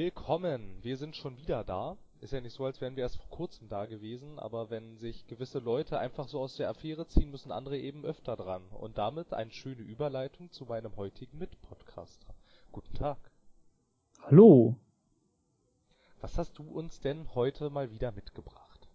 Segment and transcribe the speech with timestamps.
[0.00, 0.78] Willkommen!
[0.82, 1.96] Wir sind schon wieder da.
[2.20, 5.26] Ist ja nicht so, als wären wir erst vor kurzem da gewesen, aber wenn sich
[5.26, 8.62] gewisse Leute einfach so aus der Affäre ziehen, müssen andere eben öfter dran.
[8.70, 12.32] Und damit eine schöne Überleitung zu meinem heutigen Mitpodcaster.
[12.70, 13.18] Guten Tag.
[14.22, 14.76] Hallo.
[16.20, 18.86] Was hast du uns denn heute mal wieder mitgebracht?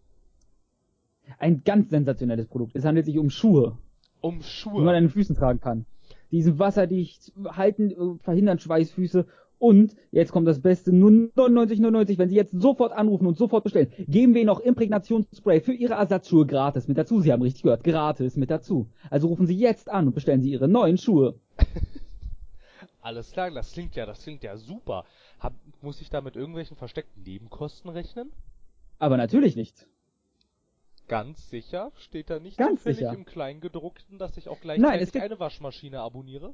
[1.38, 2.78] Ein ganz sensationelles Produkt.
[2.78, 3.78] Es handelt sich um Schuhe,
[4.22, 4.82] Um die Schuhe.
[4.82, 5.86] man an den Füßen tragen kann.
[6.32, 9.28] Die sind wasserdicht, halten, äh, verhindern Schweißfüße
[9.64, 13.92] und, jetzt kommt das Beste, nur 99,99, wenn Sie jetzt sofort anrufen und sofort bestellen,
[14.10, 17.22] geben wir Ihnen noch Imprägnationsspray für Ihre Ersatzschuhe gratis mit dazu.
[17.22, 18.88] Sie haben richtig gehört, gratis mit dazu.
[19.10, 21.40] Also rufen Sie jetzt an und bestellen Sie Ihre neuen Schuhe.
[23.02, 25.06] Alles klar, das klingt ja, das klingt ja super.
[25.40, 28.32] Hab, muss ich da mit irgendwelchen versteckten Nebenkosten rechnen?
[29.00, 29.88] Aber natürlich nicht.
[31.08, 31.92] Ganz sicher?
[31.96, 33.14] Steht da nicht Ganz zufällig sicher.
[33.14, 36.54] im Kleingedruckten, dass ich auch Nein, gleichzeitig es gibt- eine Waschmaschine abonniere?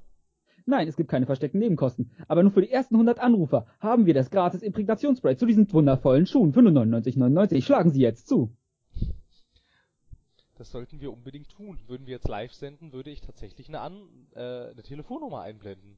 [0.66, 2.12] Nein, es gibt keine versteckten Nebenkosten.
[2.28, 6.26] Aber nur für die ersten 100 Anrufer haben wir das gratis Imprägnationsspray zu diesen wundervollen
[6.26, 7.64] Schuhen für nur 99,99.
[7.64, 8.52] Schlagen Sie jetzt zu.
[10.58, 11.80] Das sollten wir unbedingt tun.
[11.88, 13.94] Würden wir jetzt live senden, würde ich tatsächlich eine, An
[14.36, 15.98] äh, eine Telefonnummer einblenden.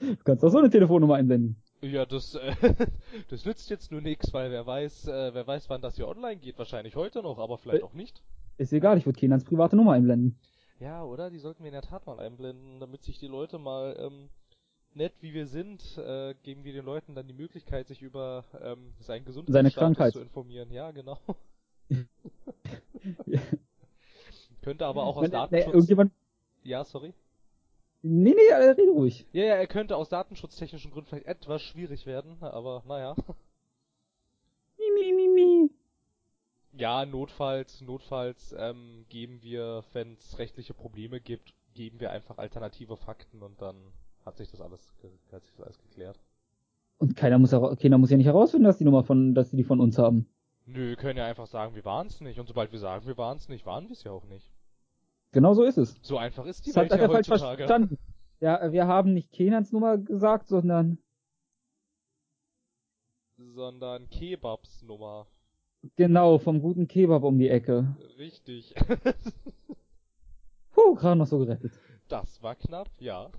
[0.00, 1.56] Du kannst auch so eine Telefonnummer einblenden.
[1.82, 2.54] Ja, das, äh,
[3.28, 6.36] das nützt jetzt nur nix, weil wer weiß, äh, wer weiß, wann das hier online
[6.36, 6.58] geht.
[6.58, 7.84] Wahrscheinlich heute noch, aber vielleicht Äh.
[7.86, 8.22] auch nicht.
[8.56, 10.38] Ist egal, ich würde Kenans private Nummer einblenden.
[10.82, 11.30] Ja, oder?
[11.30, 14.30] Die sollten wir in der Tat mal einblenden, damit sich die Leute mal, ähm,
[14.94, 18.92] nett wie wir sind, äh, geben wir den Leuten dann die Möglichkeit, sich über ähm,
[18.98, 20.12] seinen Gesundheitsstatus Krankheit.
[20.12, 20.72] zu informieren.
[20.72, 21.18] Ja, genau.
[24.62, 25.74] Könnte aber auch aus Wenn, nee, Datenschutz...
[25.74, 26.12] irgendjemand.
[26.64, 27.14] ja, sorry.
[28.02, 29.24] Nee, nee, äh, rede ruhig.
[29.32, 33.14] Ja, ja, er könnte aus datenschutztechnischen Gründen vielleicht etwas schwierig werden, aber naja.
[34.78, 35.70] Mi, mi, mi, mi.
[36.72, 42.96] Ja, notfalls, notfalls ähm, geben wir, wenn es rechtliche Probleme gibt, geben wir einfach alternative
[42.96, 43.76] Fakten und dann
[44.24, 44.94] hat sich das alles,
[45.32, 46.18] hat sich das alles geklärt.
[46.98, 49.64] Und keiner muss, keiner muss ja nicht herausfinden, dass die Nummer von, dass sie die
[49.64, 50.28] von uns haben.
[50.66, 52.38] Nö, wir können ja einfach sagen, wir waren's nicht.
[52.38, 54.48] Und sobald wir sagen, wir waren's nicht, waren wir's ja auch nicht.
[55.32, 55.96] Genau so ist es.
[56.02, 57.98] So einfach ist die Das hat Welt ja er falsch verstanden.
[58.40, 60.98] Ja, wir haben nicht Kenans Nummer gesagt, sondern
[63.36, 65.26] Sondern Kebabs Nummer.
[65.96, 67.96] Genau vom guten Kebab um die Ecke.
[68.18, 68.74] Richtig.
[70.72, 71.72] Puh, gerade noch so gerettet.
[72.08, 73.30] das war knapp, ja.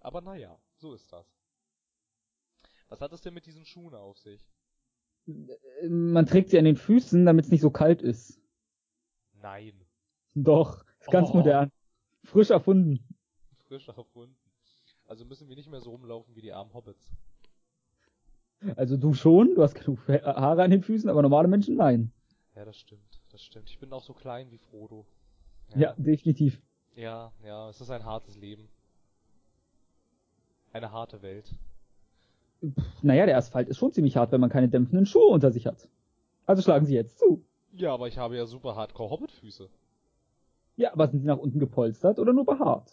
[0.00, 1.26] Aber naja, so ist das.
[2.88, 4.48] Was hat es denn mit diesen Schuhen auf sich?
[5.86, 8.40] Man trägt sie an den Füßen, damit es nicht so kalt ist.
[9.42, 9.74] Nein.
[10.34, 11.34] Doch, ist ganz Oh.
[11.36, 11.70] modern.
[12.24, 13.06] Frisch erfunden.
[13.66, 14.36] Frisch erfunden.
[15.06, 17.12] Also müssen wir nicht mehr so rumlaufen wie die armen Hobbits.
[18.76, 22.12] Also du schon, du hast genug Haare an den Füßen, aber normale Menschen nein.
[22.56, 23.20] Ja, das stimmt.
[23.30, 23.70] Das stimmt.
[23.70, 25.06] Ich bin auch so klein wie Frodo.
[25.76, 26.60] Ja, definitiv.
[26.96, 28.68] Ja, ja, es ist ein hartes Leben.
[30.72, 31.54] Eine harte Welt.
[33.02, 35.88] Naja, der Asphalt ist schon ziemlich hart, wenn man keine dämpfenden Schuhe unter sich hat.
[36.46, 37.44] Also schlagen Sie jetzt zu.
[37.72, 39.68] Ja, aber ich habe ja super hardcore Hobbitfüße.
[40.76, 42.90] Ja, aber sind sie nach unten gepolstert oder nur behaart?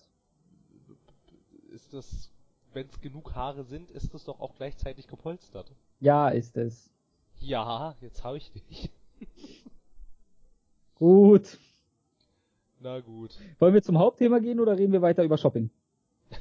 [1.71, 2.31] Ist das,
[2.75, 5.71] wenn es genug Haare sind, ist es doch auch gleichzeitig gepolstert.
[5.99, 6.91] Ja, ist es.
[7.39, 8.91] Ja, jetzt habe ich dich.
[10.95, 11.57] Gut.
[12.79, 13.37] Na gut.
[13.59, 15.69] Wollen wir zum Hauptthema gehen oder reden wir weiter über Shopping?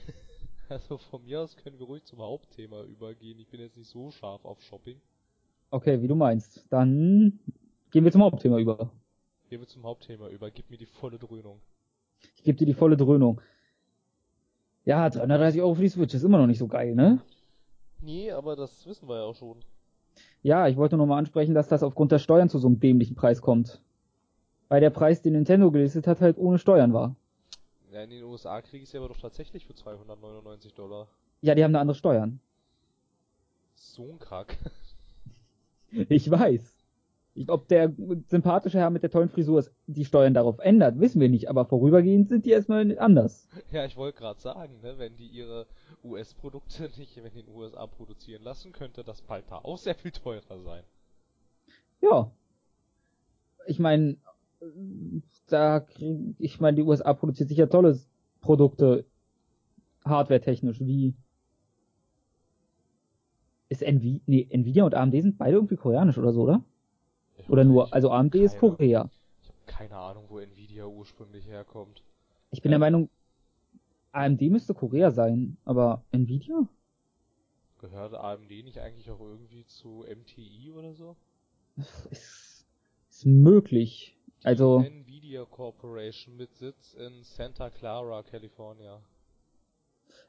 [0.71, 3.39] Also von mir aus können wir ruhig zum Hauptthema übergehen.
[3.39, 4.99] Ich bin jetzt nicht so scharf auf Shopping.
[5.71, 6.65] Okay, wie du meinst.
[6.71, 7.39] Dann
[7.91, 8.91] gehen wir zum Hauptthema über.
[9.51, 10.51] Gehen wir zum Hauptthema über.
[10.51, 11.61] Gib mir die volle Dröhnung.
[12.35, 13.43] Ich gebe dir die volle Dröhnung.
[14.85, 17.21] Ja, 330 Euro für die Switch ist immer noch nicht so geil, ne?
[18.03, 19.57] Nee, aber das wissen wir ja auch schon.
[20.43, 23.17] Ja, ich wollte nur mal ansprechen, dass das aufgrund der Steuern zu so einem dämlichen
[23.17, 23.81] Preis kommt.
[24.69, 27.17] Weil der Preis, den Nintendo gelistet hat, halt ohne Steuern war.
[27.93, 31.07] Ja, in den USA kriege ich es aber doch tatsächlich für 299 Dollar.
[31.41, 32.41] Ja, die haben da andere Steuern.
[33.75, 34.57] So ein Kack.
[36.09, 36.84] Ich weiß.
[37.49, 37.93] Ob der
[38.29, 42.29] sympathische Herr mit der tollen Frisur die Steuern darauf ändert, wissen wir nicht, aber vorübergehend
[42.29, 43.49] sind die erstmal anders.
[43.73, 45.67] Ja, ich wollte gerade sagen, ne, wenn die ihre
[46.05, 50.61] US-Produkte nicht in den USA produzieren lassen, könnte das bald da auch sehr viel teurer
[50.61, 50.85] sein.
[52.01, 52.31] Ja.
[53.67, 54.17] Ich meine,
[55.49, 57.99] da krieg, ich meine, die USA produziert sicher tolle
[58.41, 59.07] Produkte,
[60.05, 61.15] hardware-technisch, wie
[63.71, 66.63] ist Nvidia, nee, Nvidia und AMD sind beide irgendwie koreanisch oder so, oder?
[67.49, 69.11] Oder nur, also AMD ist keine- Korea.
[69.43, 72.03] Ich habe keine Ahnung, wo Nvidia ursprünglich herkommt.
[72.51, 73.09] Ich bin der Meinung,
[74.13, 76.69] AMD müsste Korea sein, aber Nvidia?
[77.81, 81.17] Gehört AMD nicht eigentlich auch irgendwie zu MTI oder so?
[82.11, 82.65] Ist,
[83.11, 84.17] ist möglich.
[84.43, 89.01] Die Also, Nvidia Corporation mit Sitz in Santa Clara, California.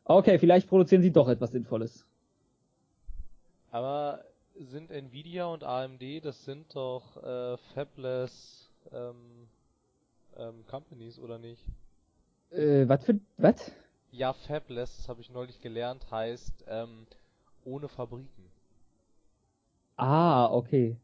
[0.05, 2.05] okay, vielleicht produzieren sie doch etwas Sinnvolles.
[3.71, 4.23] Aber
[4.59, 9.47] sind Nvidia und AMD, das sind doch äh, fabless ähm,
[10.37, 11.63] ähm, Companies, oder nicht?
[12.51, 13.71] Äh, was für, was?
[14.11, 17.05] Ja, fabless, das habe ich neulich gelernt, heißt ähm,
[17.65, 18.45] ohne Fabriken.
[19.97, 20.97] Ah, okay.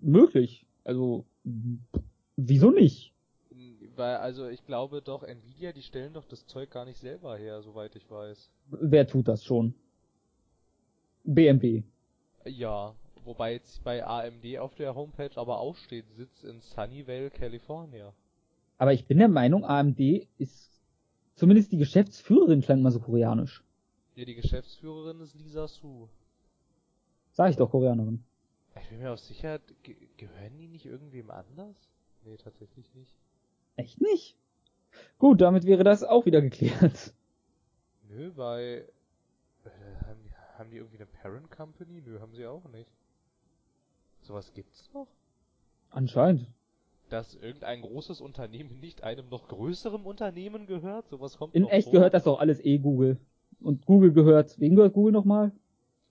[0.00, 0.66] Möglich.
[0.84, 1.24] Also,
[2.36, 3.12] wieso nicht?
[3.96, 7.62] Weil, also ich glaube doch, Nvidia, die stellen doch das Zeug gar nicht selber her,
[7.62, 8.50] soweit ich weiß.
[8.70, 9.74] Wer tut das schon?
[11.24, 11.82] BMW.
[12.44, 12.94] Ja,
[13.24, 18.12] wobei jetzt bei AMD auf der Homepage aber auch steht, Sitz in Sunnyvale, California.
[18.78, 20.00] Aber ich bin der Meinung, AMD
[20.38, 20.70] ist
[21.34, 23.62] zumindest die Geschäftsführerin klang mal so koreanisch.
[24.14, 26.08] Ja, die Geschäftsführerin ist Lisa Su.
[27.30, 28.22] Sag ich doch Koreanerin.
[28.80, 31.76] Ich bin mir auch sicher, ge gehören die nicht irgendwem anders?
[32.24, 33.12] Nee, tatsächlich nicht.
[33.76, 34.36] Echt nicht?
[35.18, 37.14] Gut, damit wäre das auch wieder geklärt.
[38.08, 38.84] Nö, bei
[39.64, 40.31] äh, haben, die,
[40.62, 42.00] haben die irgendwie eine Parent Company?
[42.00, 42.88] Nö, haben sie auch nicht.
[44.22, 45.08] Sowas gibt's noch?
[45.90, 46.46] Anscheinend.
[47.10, 51.08] Dass irgendein großes Unternehmen nicht einem noch größeren Unternehmen gehört?
[51.08, 51.94] Sowas kommt In echt vor?
[51.94, 53.18] gehört das doch alles eh Google.
[53.60, 55.52] Und Google gehört, wem gehört Google nochmal?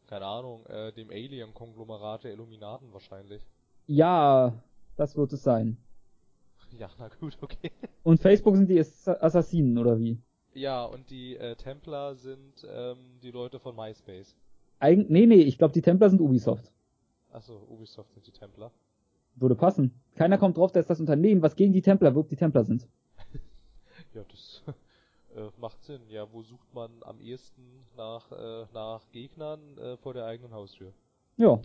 [0.08, 3.42] Keine Ahnung, äh, dem Alien-Konglomerat der Illuminaten wahrscheinlich.
[3.88, 4.54] Ja,
[4.98, 5.78] das wird es sein.
[6.78, 7.70] Ja, na gut, okay.
[8.04, 10.18] Und Facebook sind die Ass- Assassinen, oder wie?
[10.54, 14.36] Ja, und die äh, Templer sind ähm, die Leute von MySpace.
[14.80, 16.72] Eigen nee, nee, ich glaube, die Templer sind Ubisoft.
[17.32, 18.72] Achso, Ubisoft sind die Templer.
[19.36, 19.94] Würde passen.
[20.16, 22.88] Keiner kommt drauf, dass das Unternehmen, was gegen die Templer wirkt, die Templer sind.
[24.14, 24.62] Ja, das
[25.38, 26.02] äh, macht Sinn.
[26.10, 30.92] Ja, wo sucht man am ehesten nach, äh, nach Gegnern äh, vor der eigenen Haustür?
[31.38, 31.62] Ja.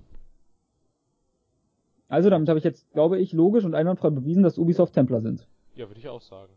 [2.08, 5.48] Also damit habe ich jetzt, glaube ich, logisch und einwandfrei bewiesen, dass Ubisoft Templer sind.
[5.74, 6.52] Ja, würde ich auch sagen.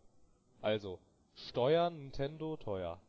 [0.62, 1.00] Also,
[1.48, 3.00] Steuern, Nintendo, teuer.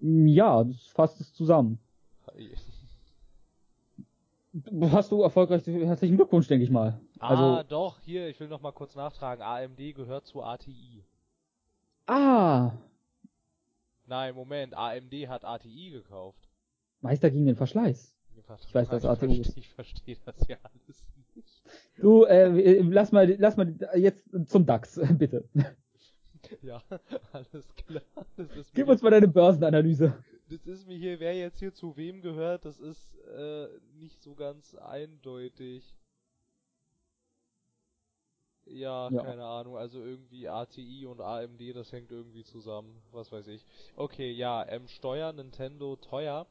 [0.00, 1.78] Ja, das fasst es zusammen.
[4.90, 7.00] Hast du erfolgreich, herzlichen Glückwunsch, denke ich mal.
[7.18, 9.42] ah, Also, doch, hier, ich will noch mal kurz nachtragen.
[9.42, 11.02] AMD gehört zu ATI.
[12.06, 12.72] ah,
[14.06, 16.48] Nein, Moment, AMD hat ATI gekauft.
[17.00, 18.14] Meister gegen den Verschleiß.
[18.66, 19.56] Ich weiß, dass ATU ist.
[19.56, 21.02] ich verstehe das ja alles
[21.34, 21.62] nicht.
[21.96, 25.48] Du, äh, lass mal, lass mal jetzt zum DAX, bitte.
[26.62, 26.82] Ja,
[27.32, 28.02] alles klar.
[28.74, 30.14] Gib uns mal deine Börsenanalyse.
[30.48, 34.34] das ist mir hier, wer jetzt hier zu wem gehört, das ist äh, nicht so
[34.34, 35.94] ganz eindeutig.
[38.64, 39.22] Ja, Ja.
[39.22, 43.66] keine Ahnung, also irgendwie ATI und AMD, das hängt irgendwie zusammen, was weiß ich.
[43.96, 46.46] Okay, ja, ähm, Steuern, Nintendo teuer.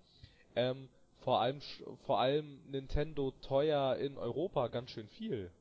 [0.55, 0.89] Ähm,
[1.19, 1.61] vor allem,
[2.05, 5.51] vor allem Nintendo teuer in Europa ganz schön viel.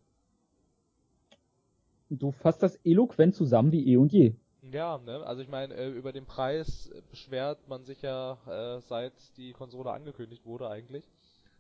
[2.11, 4.35] Du fasst das eloquent zusammen wie eh und je.
[4.73, 9.13] Ja, ne, also ich meine, äh, über den Preis beschwert man sich ja, äh, seit
[9.37, 11.05] die Konsole angekündigt wurde eigentlich.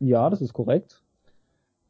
[0.00, 1.02] Ja, das ist korrekt.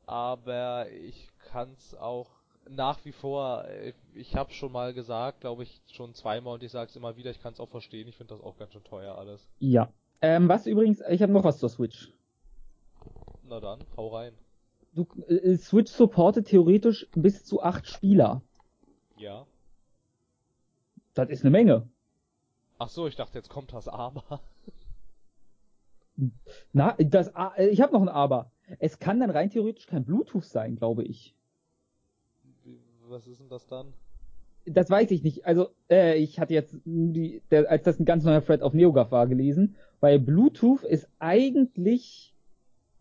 [0.07, 2.29] Aber ich kann's auch
[2.69, 6.71] nach wie vor, äh, ich habe schon mal gesagt, glaube ich, schon zweimal und ich
[6.71, 9.49] sag's immer wieder, ich kann's auch verstehen, ich finde das auch ganz schön teuer alles.
[9.59, 9.93] Ja.
[10.23, 12.12] Ähm, was übrigens, ich habe noch was zur Switch.
[13.49, 14.35] Na dann, hau rein.
[14.95, 18.43] Du, äh, Switch supportet theoretisch bis zu acht Spieler.
[19.21, 19.47] Ja.
[21.12, 21.87] Das ist eine Menge.
[22.79, 24.41] Ach so, ich dachte, jetzt kommt das Aber.
[26.73, 28.50] Na, das, A- äh, ich habe noch ein Aber.
[28.79, 31.35] Es kann dann rein theoretisch kein Bluetooth sein, glaube ich.
[33.09, 33.93] Was ist denn das dann?
[34.65, 35.45] Das weiß ich nicht.
[35.45, 39.11] Also, äh, ich hatte jetzt, die, der, als das ein ganz neuer Thread auf NeoGAF
[39.11, 42.35] war, gelesen, weil Bluetooth ist eigentlich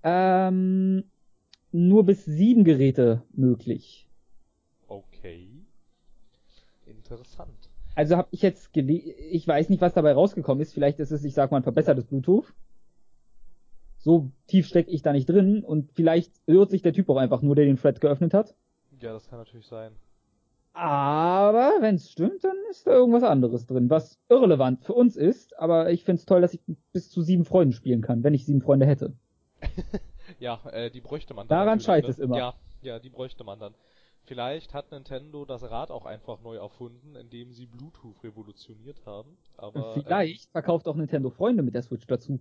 [0.03, 1.03] ähm,
[1.71, 4.09] nur bis sieben Geräte möglich.
[4.87, 5.58] Okay.
[7.09, 7.69] Interessant.
[7.95, 10.73] Also habe ich jetzt gele ich weiß nicht, was dabei rausgekommen ist.
[10.73, 12.53] Vielleicht ist es, ich sag mal, ein verbessertes Bluetooth.
[13.97, 17.41] So tief stecke ich da nicht drin und vielleicht irrt sich der Typ auch einfach
[17.41, 18.55] nur, der den Thread geöffnet hat.
[19.01, 19.91] Ja, das kann natürlich sein.
[20.73, 25.57] Aber wenn es stimmt, dann ist da irgendwas anderes drin, was irrelevant für uns ist.
[25.59, 26.61] Aber ich find's toll, dass ich
[26.93, 29.13] bis zu sieben Freunden spielen kann, wenn ich sieben Freunde hätte.
[30.37, 31.57] Ja, äh, die bräuchte man dann.
[31.57, 32.11] Daran natürlich, scheitert ne?
[32.11, 32.37] es immer.
[32.37, 33.73] Ja, ja, die bräuchte man dann.
[34.29, 39.35] Vielleicht hat Nintendo das Rad auch einfach neu erfunden, indem sie Bluetooth revolutioniert haben.
[39.57, 42.33] Aber Vielleicht verkauft auch Nintendo Freunde mit der Switch dazu.
[42.33, 42.39] Ähm,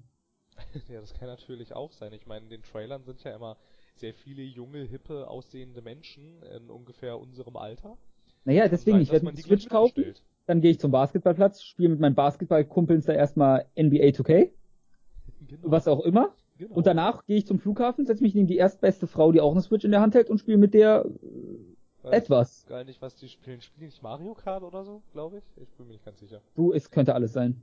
[0.93, 2.13] ja, das kann natürlich auch sein.
[2.13, 3.57] Ich meine, in den Trailern sind ja immer
[3.95, 7.97] sehr viele junge, hippe, aussehende Menschen in ungefähr unserem Alter.
[8.45, 10.15] Naja, deswegen, sein, ich werde eine die Switch kaufen,
[10.45, 14.51] dann gehe ich zum Basketballplatz, spiele mit meinen Basketballkumpels da erstmal NBA 2K,
[15.49, 15.71] Genau.
[15.71, 16.35] was auch immer.
[16.59, 16.75] genau.
[16.75, 19.63] Und danach gehe ich zum Flughafen, setze mich neben die erstbeste Frau, die auch eine
[19.63, 21.07] Switch in der Hand hält und spiele mit der
[22.03, 22.67] Weiß etwas.
[22.67, 23.61] Gar nicht, was die spielen.
[23.61, 25.63] Spielen nicht Mario Kart oder so, glaube ich?
[25.63, 26.41] Ich bin mir nicht ganz sicher.
[26.55, 27.61] Du, es könnte alles sein.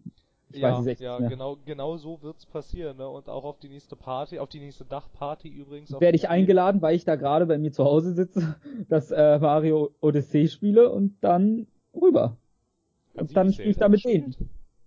[0.52, 3.08] ja, ja, genau, genau so wird's passieren, ne?
[3.08, 5.92] Und auch auf die nächste Party, auf die nächste Dachparty übrigens.
[6.00, 8.56] Werde ich eingeladen, weil ich da gerade bei mir zu Hause sitze,
[8.90, 12.38] das äh, Mario Odyssey spiele und dann rüber.
[13.16, 14.36] Hat und dann spiele ich da mit denen.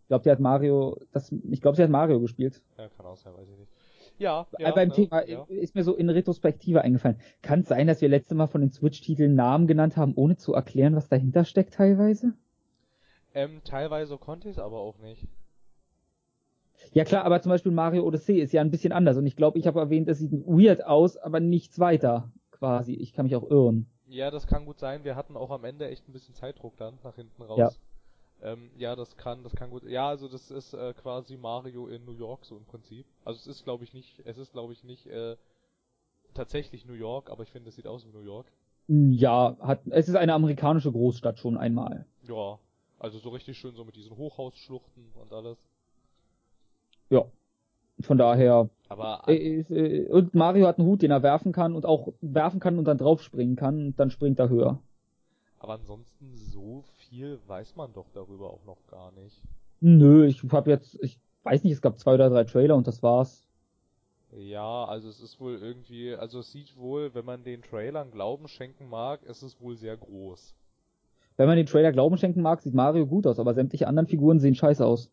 [0.03, 2.63] Ich glaube, sie hat Mario, das, ich glaube, sie hat Mario gespielt.
[2.79, 3.73] Ja, kann auch sein, weiß ich nicht.
[4.19, 5.45] Ja, ja beim ne, Thema ja.
[5.49, 7.21] ist mir so in Retrospektive eingefallen.
[7.43, 10.55] Kann es sein, dass wir letzte Mal von den Switch-Titeln Namen genannt haben, ohne zu
[10.55, 12.35] erklären, was dahinter steckt teilweise?
[13.35, 15.29] Ähm, teilweise konnte ich es aber auch nicht.
[16.93, 19.59] Ja klar, aber zum Beispiel Mario Odyssey ist ja ein bisschen anders und ich glaube,
[19.59, 22.95] ich habe erwähnt, es sieht weird aus, aber nichts weiter quasi.
[22.95, 23.87] Ich kann mich auch irren.
[24.07, 25.05] Ja, das kann gut sein.
[25.05, 27.59] Wir hatten auch am Ende echt ein bisschen Zeitdruck dann nach hinten raus.
[27.59, 27.71] Ja.
[28.43, 29.83] Ähm, ja, das kann, das kann gut.
[29.85, 33.07] Ja, also das ist äh, quasi Mario in New York so im Prinzip.
[33.25, 35.37] Also es ist, glaube ich nicht, es ist, glaube ich nicht äh,
[36.35, 38.47] tatsächlich New York, aber ich finde, es sieht aus wie New York.
[38.87, 42.07] Ja, hat, es ist eine amerikanische Großstadt schon einmal.
[42.23, 42.59] Ja,
[42.99, 45.59] also so richtig schön so mit diesen Hochhausschluchten und alles.
[47.11, 47.25] Ja.
[48.01, 48.71] Von daher.
[48.89, 52.61] Aber äh, äh, und Mario hat einen Hut, den er werfen kann und auch werfen
[52.61, 54.81] kann und dann draufspringen kann und dann springt er höher.
[55.59, 59.43] Aber ansonsten so viel weiß man doch darüber auch noch gar nicht.
[59.81, 63.03] Nö, ich habe jetzt, ich weiß nicht, es gab zwei oder drei Trailer und das
[63.03, 63.49] war's.
[64.33, 68.47] Ja, also es ist wohl irgendwie, also es sieht wohl, wenn man den Trailern Glauben
[68.47, 70.55] schenken mag, ist es wohl sehr groß.
[71.37, 74.39] Wenn man den Trailer Glauben schenken mag, sieht Mario gut aus, aber sämtliche anderen Figuren
[74.41, 75.11] sehen scheiße aus.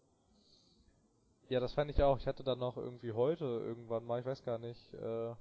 [1.47, 2.17] Ja, das fand ich auch.
[2.17, 5.33] Ich hatte dann noch irgendwie heute irgendwann mal, ich weiß gar nicht, äh,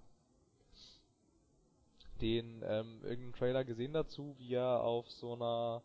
[2.20, 5.82] den ähm, irgendeinen Trailer gesehen dazu, wie er auf so einer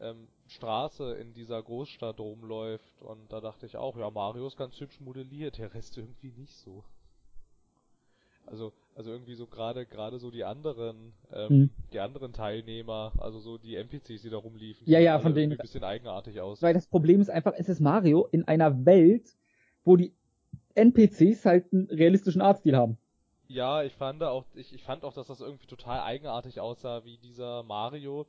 [0.00, 4.80] ähm, Straße in dieser Großstadt rumläuft und da dachte ich auch, ja, Mario ist ganz
[4.80, 6.84] hübsch modelliert, der Rest irgendwie nicht so.
[8.46, 11.70] Also, also irgendwie so gerade gerade so die anderen ähm, hm.
[11.92, 15.58] die anderen Teilnehmer, also so die NPCs, die da rumliefen, ja, ja, von denen ein
[15.58, 16.60] bisschen eigenartig aus.
[16.62, 19.36] Weil das Problem ist einfach, es ist Mario in einer Welt,
[19.84, 20.14] wo die
[20.74, 22.98] NPCs halt einen realistischen Artstil haben.
[23.50, 27.16] Ja, ich fand auch ich, ich fand auch, dass das irgendwie total eigenartig aussah, wie
[27.16, 28.26] dieser Mario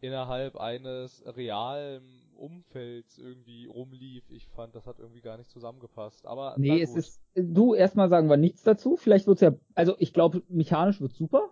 [0.00, 2.02] innerhalb eines realen
[2.36, 4.24] Umfelds irgendwie rumlief.
[4.30, 6.26] Ich fand, das hat irgendwie gar nicht zusammengepasst.
[6.26, 8.96] Aber nee, es ist du erstmal sagen wir nichts dazu.
[8.96, 11.50] Vielleicht wird's ja, also ich glaube mechanisch wird super.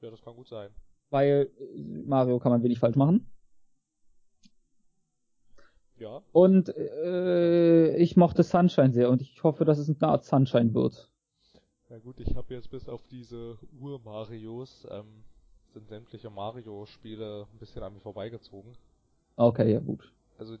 [0.00, 0.70] Ja, das kann gut sein.
[1.10, 3.30] Weil äh, Mario kann man wenig falsch machen.
[5.98, 6.22] Ja.
[6.32, 11.10] Und äh, ich mochte Sunshine sehr und ich hoffe, dass es eine Art Sunshine wird.
[11.90, 15.24] Na gut, ich habe jetzt bis auf diese Ur-Marios ähm,
[15.72, 18.76] sind sämtliche Mario-Spiele ein bisschen an mir vorbeigezogen.
[19.36, 20.12] Okay, ja gut.
[20.38, 20.58] Also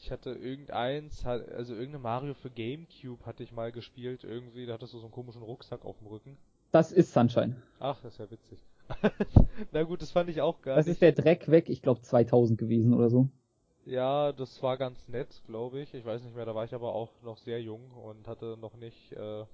[0.00, 4.94] ich hatte irgendeins, also irgendeine Mario für Gamecube hatte ich mal gespielt, irgendwie, da hattest
[4.94, 6.38] du so einen komischen Rucksack auf dem Rücken.
[6.70, 7.56] Das ist Sunshine.
[7.78, 8.58] Ach, das ist ja witzig.
[9.72, 10.76] Na gut, das fand ich auch geil.
[10.76, 13.28] Das ist der Dreck weg, ich glaube 2000 gewesen oder so.
[13.84, 15.92] Ja, das war ganz nett, glaube ich.
[15.92, 18.76] Ich weiß nicht mehr, da war ich aber auch noch sehr jung und hatte noch
[18.76, 19.44] nicht äh,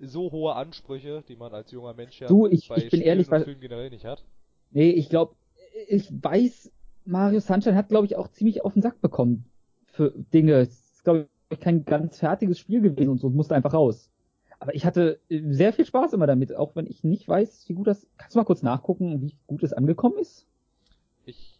[0.00, 3.30] so hohe Ansprüche, die man als junger Mensch ja du, ich, bei ich bin ehrlich,
[3.30, 4.24] weil, generell nicht hat.
[4.70, 5.34] Nee, ich glaube,
[5.88, 6.72] ich weiß,
[7.04, 9.44] Mario Sunshine hat, glaube ich, auch ziemlich auf den Sack bekommen
[9.86, 10.54] für Dinge.
[10.54, 14.10] Es ist, glaube ich, kein ganz fertiges Spiel gewesen und so, musste einfach raus.
[14.58, 17.86] Aber ich hatte sehr viel Spaß immer damit, auch wenn ich nicht weiß, wie gut
[17.86, 18.06] das.
[18.18, 20.46] Kannst du mal kurz nachgucken, wie gut es angekommen ist?
[21.24, 21.58] Ich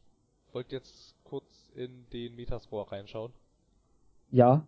[0.53, 3.33] wollte jetzt kurz in den Metascore reinschauen.
[4.31, 4.67] Ja.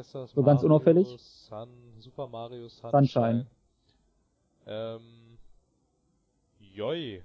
[0.00, 1.06] So Mario ganz unauffällig?
[1.18, 1.68] Sun,
[1.98, 3.06] Super Mario Sunshine.
[3.06, 3.46] Sunshine.
[4.66, 5.38] Ähm,
[6.60, 7.22] joi.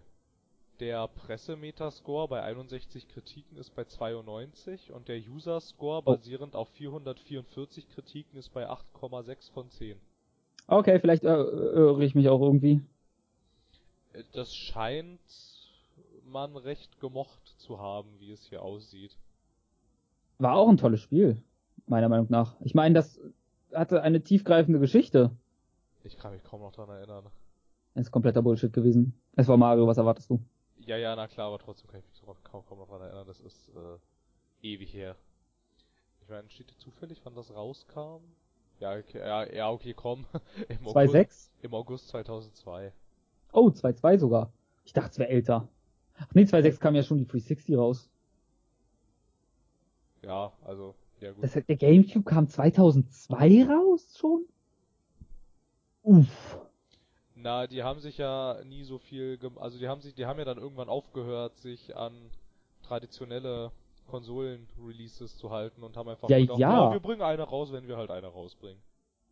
[0.82, 6.02] Der Pressemetascore bei 61 Kritiken ist bei 92 und der User-Score oh.
[6.02, 9.98] basierend auf 444 Kritiken ist bei 8,6 von 10.
[10.68, 12.82] Okay, vielleicht äh, irre ich mich auch irgendwie.
[14.12, 15.22] Äh, das scheint
[16.26, 19.18] man recht gemocht zu haben, wie es hier aussieht.
[20.38, 21.42] War auch ein tolles Spiel
[21.88, 22.56] meiner Meinung nach.
[22.62, 23.20] Ich meine, das
[23.74, 25.32] hatte eine tiefgreifende Geschichte.
[26.03, 27.25] Ich kann mich kaum noch dran erinnern.
[27.94, 29.13] Das ist kompletter Bullshit gewesen.
[29.36, 30.39] Es war Mario, was erwartest du?
[30.86, 33.27] Ja, ja, na klar, aber trotzdem kann ich mich kaum, kaum noch dran erinnern.
[33.27, 35.15] Das ist äh, ewig her.
[36.22, 38.22] Ich meine, steht zufällig, wann das rauskam?
[38.79, 40.25] Ja, okay, ja, ja, okay, komm.
[40.70, 41.50] Im 2.6?
[41.62, 42.94] Im August 2002.
[43.51, 44.51] Oh, 2.2 sogar.
[44.86, 45.67] Ich dachte, es wäre älter.
[46.20, 48.10] Ach nee, 2.6 kam ja schon die 360 raus.
[50.22, 51.44] Ja, also ja, gut.
[51.44, 54.46] Das, der Gamecube kam 2002 raus schon?
[56.04, 56.60] Uff.
[57.36, 60.46] Na, die haben sich ja nie so viel, also die haben sich, die haben ja
[60.46, 62.14] dann irgendwann aufgehört, sich an
[62.82, 63.72] traditionelle
[64.08, 66.88] Konsolen-Releases zu halten und haben einfach ja, gedacht, ja.
[66.88, 68.82] ja, wir bringen eine raus, wenn wir halt eine rausbringen.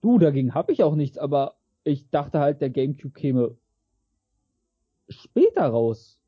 [0.01, 3.57] Du, dagegen hab ich auch nichts, aber ich dachte halt, der Gamecube käme
[5.09, 6.19] später raus.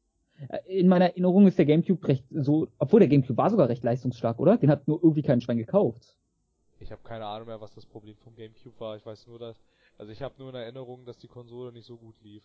[0.49, 3.83] Äh, in meiner Erinnerung ist der Gamecube recht so, obwohl der Gamecube war sogar recht
[3.83, 4.57] leistungsstark, oder?
[4.57, 6.17] Den hat nur irgendwie kein Schwein gekauft.
[6.79, 8.97] Ich habe keine Ahnung mehr, was das Problem vom Gamecube war.
[8.97, 9.63] Ich weiß nur, dass
[9.97, 12.43] also ich habe nur in Erinnerung, dass die Konsole nicht so gut lief.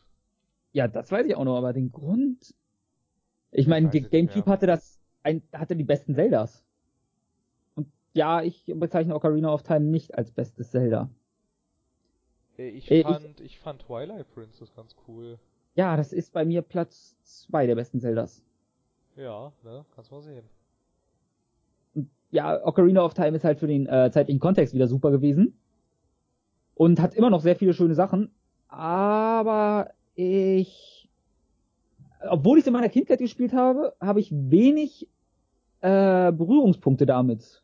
[0.72, 2.54] Ja, das weiß ich auch noch, aber den Grund.
[3.50, 6.64] Ich meine, der Gamecube hatte das, ein, hatte die besten Zeldas.
[7.74, 11.10] Und ja, ich bezeichne Ocarina of Time nicht als bestes Zelda.
[12.56, 15.38] Ich fand, ich, ich fand Twilight Princess ganz cool.
[15.74, 18.42] Ja, das ist bei mir Platz zwei der besten Zeldas.
[19.16, 20.44] Ja, ne, kannst mal sehen.
[21.94, 25.58] Und ja, Ocarina of Time ist halt für den äh, zeitlichen Kontext wieder super gewesen.
[26.74, 28.30] Und hat immer noch sehr viele schöne Sachen.
[28.68, 31.10] Aber ich,
[32.28, 35.08] obwohl ich es in meiner Kindheit gespielt habe, habe ich wenig
[35.80, 37.62] äh, Berührungspunkte damit.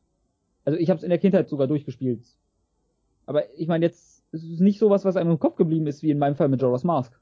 [0.65, 2.27] Also ich habe es in der Kindheit sogar durchgespielt.
[3.25, 6.03] Aber ich meine jetzt, es ist nicht so was, was einem im Kopf geblieben ist,
[6.03, 7.19] wie in meinem Fall mit Jorah's Mask.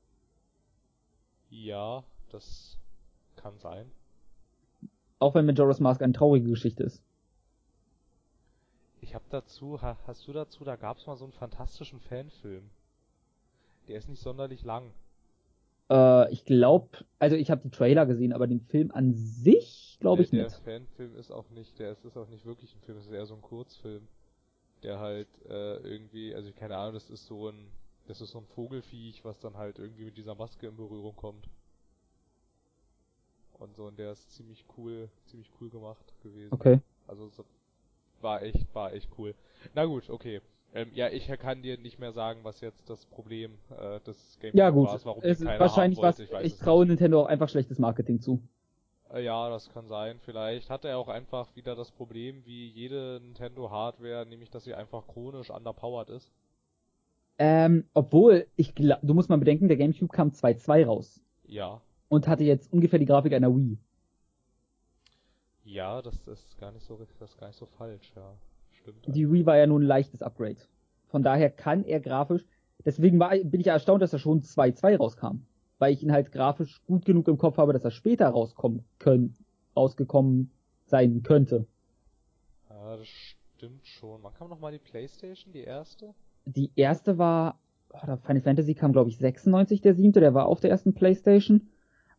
[1.65, 2.77] Ja, das
[3.37, 3.91] kann sein.
[5.19, 7.03] Auch wenn Majora's Mask eine traurige Geschichte ist.
[9.01, 12.69] Ich hab dazu, hast du dazu, da gab's mal so einen fantastischen Fanfilm.
[13.89, 14.93] Der ist nicht sonderlich lang.
[15.89, 20.23] Äh, ich glaube, also ich habe die Trailer gesehen, aber den Film an sich glaube
[20.23, 20.67] ich der, nicht.
[20.67, 23.13] Der Fanfilm ist auch nicht, der ist, ist auch nicht wirklich ein Film, es ist
[23.13, 24.07] eher so ein Kurzfilm,
[24.83, 27.71] der halt äh, irgendwie, also keine Ahnung, das ist so ein,
[28.07, 31.49] das ist so ein Vogelfiech, was dann halt irgendwie mit dieser Maske in Berührung kommt.
[33.59, 36.53] Und so, und der ist ziemlich cool, ziemlich cool gemacht gewesen.
[36.53, 36.81] Okay.
[37.07, 37.31] Also
[38.21, 39.35] war echt, war echt cool.
[39.75, 40.41] Na gut, okay.
[40.75, 44.55] Ähm, ja, ich kann dir nicht mehr sagen, was jetzt das Problem äh, des Games
[44.55, 44.89] ja, gut.
[44.89, 46.19] war, warum es keiner wahrscheinlich was.
[46.19, 48.43] Ich, ich traue Nintendo auch einfach schlechtes Marketing zu.
[49.13, 50.19] Äh, ja, das kann sein.
[50.21, 54.75] Vielleicht hat er auch einfach wieder das Problem wie jede Nintendo Hardware, nämlich dass sie
[54.75, 56.31] einfach chronisch underpowered ist.
[57.39, 61.21] Ähm, obwohl, ich glaub, du musst mal bedenken, der GameCube kam 2.2 raus.
[61.47, 61.81] Ja.
[62.09, 63.79] Und hatte jetzt ungefähr die Grafik einer Wii.
[65.65, 68.35] Ja, das ist gar nicht so, das ist gar nicht so falsch, ja.
[68.71, 69.15] Stimmt.
[69.15, 70.59] Die Wii war ja nun ein leichtes Upgrade.
[71.09, 72.47] Von daher kann er grafisch,
[72.85, 75.47] deswegen war, bin ich ja erstaunt, dass er schon 2.2 rauskam.
[75.79, 79.37] Weil ich ihn halt grafisch gut genug im Kopf habe, dass er später rauskommen können,
[79.77, 80.51] rausgekommen
[80.87, 81.67] sein könnte.
[82.71, 84.23] Ja, das stimmt schon.
[84.23, 86.15] Wann kam nochmal die Playstation, die erste?
[86.47, 87.59] Die erste war,
[87.93, 91.69] oh, Final Fantasy kam glaube ich 96, der siebte, der war auf der ersten Playstation.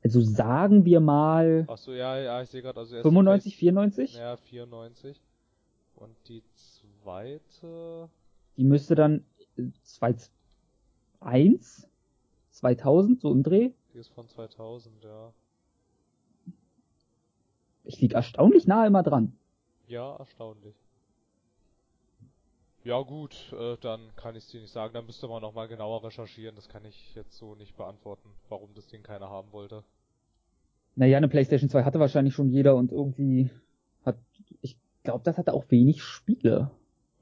[0.03, 1.65] Also sagen wir mal.
[1.67, 4.15] Ach so, ja, ja, ich sehe gerade, also 95, 94?
[4.15, 5.19] Ja, 94.
[5.95, 8.09] Und die zweite.
[8.57, 9.25] Die müsste dann
[9.81, 11.89] 2001,
[12.51, 13.71] 2000 so im Dreh.
[13.93, 15.33] Die ist von 2000, ja.
[17.83, 19.33] Ich lieg erstaunlich nah immer dran.
[19.87, 20.75] Ja, erstaunlich.
[22.87, 24.93] Ja gut, äh, dann kann ich dir nicht sagen.
[24.93, 26.55] Dann müsste man nochmal genauer recherchieren.
[26.55, 29.83] Das kann ich jetzt so nicht beantworten, warum das Ding keiner haben wollte.
[30.95, 33.49] Naja, eine PlayStation 2 hatte wahrscheinlich schon jeder und irgendwie
[34.05, 34.17] hat,
[34.61, 36.71] ich glaube, das hatte auch wenig Spiele.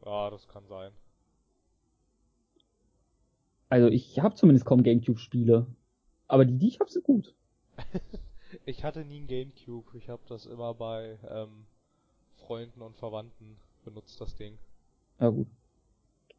[0.05, 0.91] Ja, das kann sein.
[3.67, 5.65] Also ich habe zumindest kaum Gamecube-Spiele.
[6.27, 7.33] Aber die, die ich habe, sind gut.
[8.67, 9.97] ich hatte nie ein Gamecube.
[9.97, 11.65] Ich habe das immer bei ähm,
[12.35, 14.59] Freunden und Verwandten benutzt, das Ding.
[15.19, 15.47] Ja gut.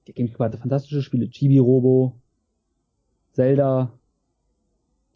[0.07, 1.29] Der Gamecube hatte fantastische Spiele.
[1.29, 2.15] Chibi Robo,
[3.33, 3.93] Zelda,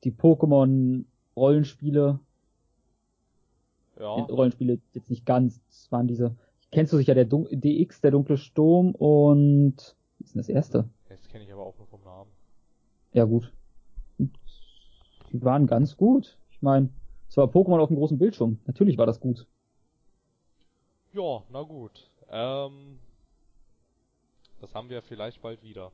[0.05, 1.05] die Pokémon
[1.37, 2.19] Rollenspiele.
[3.99, 4.15] Ja.
[4.15, 6.35] Rollenspiele jetzt nicht ganz, das waren diese.
[6.73, 10.89] Kennst du sicher der Dun DX, der dunkle Sturm und wie ist denn das erste?
[11.09, 12.31] Das kenne ich aber auch nur vom Namen.
[13.13, 13.53] Ja gut.
[14.19, 16.39] Die waren ganz gut.
[16.51, 16.91] Ich meine,
[17.29, 18.59] es war Pokémon auf dem großen Bildschirm.
[18.67, 19.47] Natürlich war das gut.
[21.13, 22.09] Ja, na gut.
[22.31, 22.99] Ähm,
[24.61, 25.93] das haben wir vielleicht bald wieder.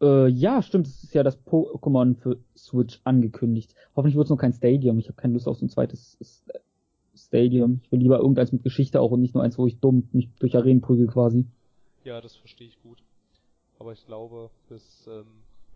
[0.00, 3.74] Äh, ja, stimmt, es ist ja das Pokémon für Switch angekündigt.
[3.94, 4.98] Hoffentlich wird es noch kein Stadium.
[4.98, 6.18] Ich habe keine Lust auf so ein zweites
[7.14, 7.80] Stadium.
[7.84, 10.28] Ich will lieber irgendeins mit Geschichte auch und nicht nur eins, wo ich dumm mich
[10.40, 11.46] durch Arenen prügel quasi.
[12.04, 13.02] Ja, das verstehe ich gut.
[13.78, 15.26] Aber ich glaube, bis, ähm,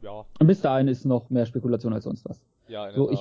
[0.02, 0.26] ja.
[0.40, 2.42] Bis dahin ist noch mehr Spekulation als sonst was.
[2.68, 3.20] Ja, in so, ich,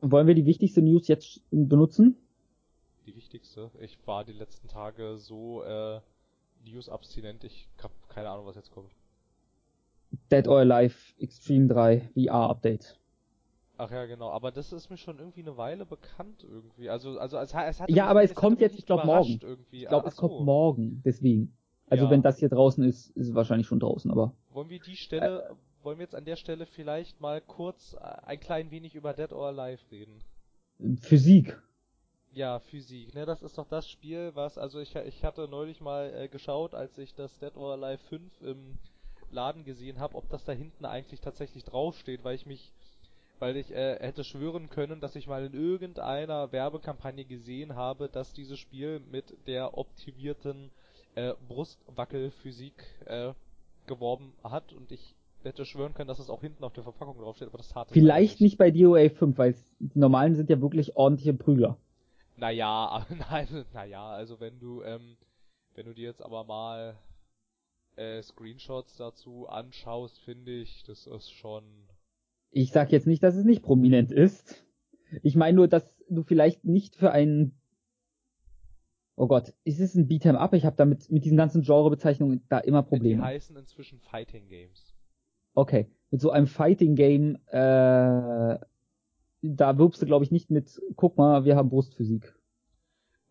[0.00, 2.16] wollen wir die wichtigste News jetzt benutzen?
[3.06, 3.70] Die wichtigste?
[3.80, 6.00] Ich war die letzten Tage so, äh,
[6.64, 8.90] News-abstinent, ich hab keine Ahnung, was jetzt kommt.
[10.30, 12.98] Dead or Alive Extreme 3 VR Update.
[13.76, 14.30] Ach ja, genau.
[14.30, 16.90] Aber das ist mir schon irgendwie eine Weile bekannt irgendwie.
[16.90, 19.38] Also, also es, es hat ja, aber es kommt jetzt, ich glaube morgen.
[19.40, 19.82] Irgendwie.
[19.82, 20.28] Ich glaube, es so.
[20.28, 21.00] kommt morgen.
[21.04, 21.56] Deswegen.
[21.86, 22.10] Also ja.
[22.10, 24.10] wenn das hier draußen ist, ist es wahrscheinlich schon draußen.
[24.10, 27.94] Aber wollen wir die Stelle, äh, wollen wir jetzt an der Stelle vielleicht mal kurz
[27.94, 30.18] äh, ein klein wenig über Dead or Alive reden?
[31.00, 31.56] Physik.
[32.32, 33.14] Ja, Physik.
[33.14, 36.74] Ne, das ist doch das Spiel, was also ich ich hatte neulich mal äh, geschaut,
[36.74, 38.78] als ich das Dead or Alive 5 im
[39.30, 42.72] Laden gesehen habe, ob das da hinten eigentlich tatsächlich draufsteht, weil ich mich
[43.40, 48.32] weil ich äh, hätte schwören können, dass ich mal in irgendeiner Werbekampagne gesehen habe, dass
[48.32, 50.70] dieses Spiel mit der optimierten
[51.14, 52.74] äh, Brustwackelphysik
[53.06, 53.32] äh,
[53.86, 55.14] geworben hat und ich
[55.44, 58.40] hätte schwören können, dass es auch hinten auf der Verpackung draufsteht, aber das tat Vielleicht
[58.40, 61.78] nicht bei DOA 5, weil die normalen sind ja wirklich ordentliche Prügler.
[62.38, 65.16] Naja, nein, naja, also wenn du, ähm,
[65.74, 66.96] wenn du dir jetzt aber mal
[67.96, 71.64] äh, Screenshots dazu anschaust, finde ich, das ist schon.
[72.50, 74.64] Ich sag jetzt nicht, dass es nicht prominent ist.
[75.22, 77.58] Ich meine nur, dass du vielleicht nicht für einen
[79.18, 80.54] Oh Gott, ist es ein Beat'em Up?
[80.54, 83.20] Ich habe damit mit diesen ganzen Genrebezeichnungen da immer Probleme.
[83.20, 84.94] Die heißen inzwischen Fighting Games.
[85.54, 88.58] Okay, mit so einem Fighting Game, äh,
[89.42, 92.34] da wirbst du glaube ich nicht mit, guck mal, wir haben Brustphysik.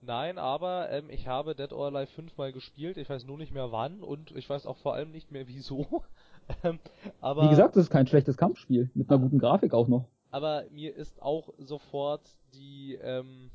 [0.02, 3.54] Nein, aber ähm, ich habe Dead or Alive 5 mal gespielt, ich weiß nur nicht
[3.54, 6.04] mehr wann und ich weiß auch vor allem nicht mehr wieso.
[6.64, 6.80] ähm,
[7.20, 10.08] aber Wie gesagt, das ist kein schlechtes Kampfspiel, mit einer guten Grafik auch noch.
[10.32, 12.22] Aber mir ist auch sofort
[12.54, 13.50] die ähm,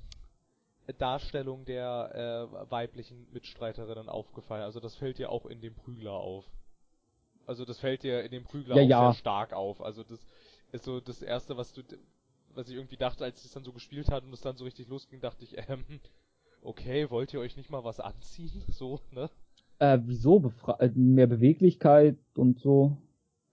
[0.99, 4.63] Darstellung der äh, weiblichen Mitstreiterinnen aufgefallen.
[4.63, 6.45] Also das fällt dir auch in dem Prügler auf.
[7.47, 9.13] Also das fällt dir in dem Prügler ja, auch ja.
[9.13, 9.81] sehr stark auf.
[9.81, 10.27] Also das
[10.73, 11.83] ist so das erste, was du,
[12.55, 14.65] was ich irgendwie dachte, als ich es dann so gespielt hat und es dann so
[14.65, 15.85] richtig losging, dachte ich, ähm,
[16.63, 18.63] okay, wollt ihr euch nicht mal was anziehen?
[18.73, 19.31] So, ne?
[19.79, 20.41] Äh, wieso?
[20.41, 22.97] Befra äh, mehr Beweglichkeit und so?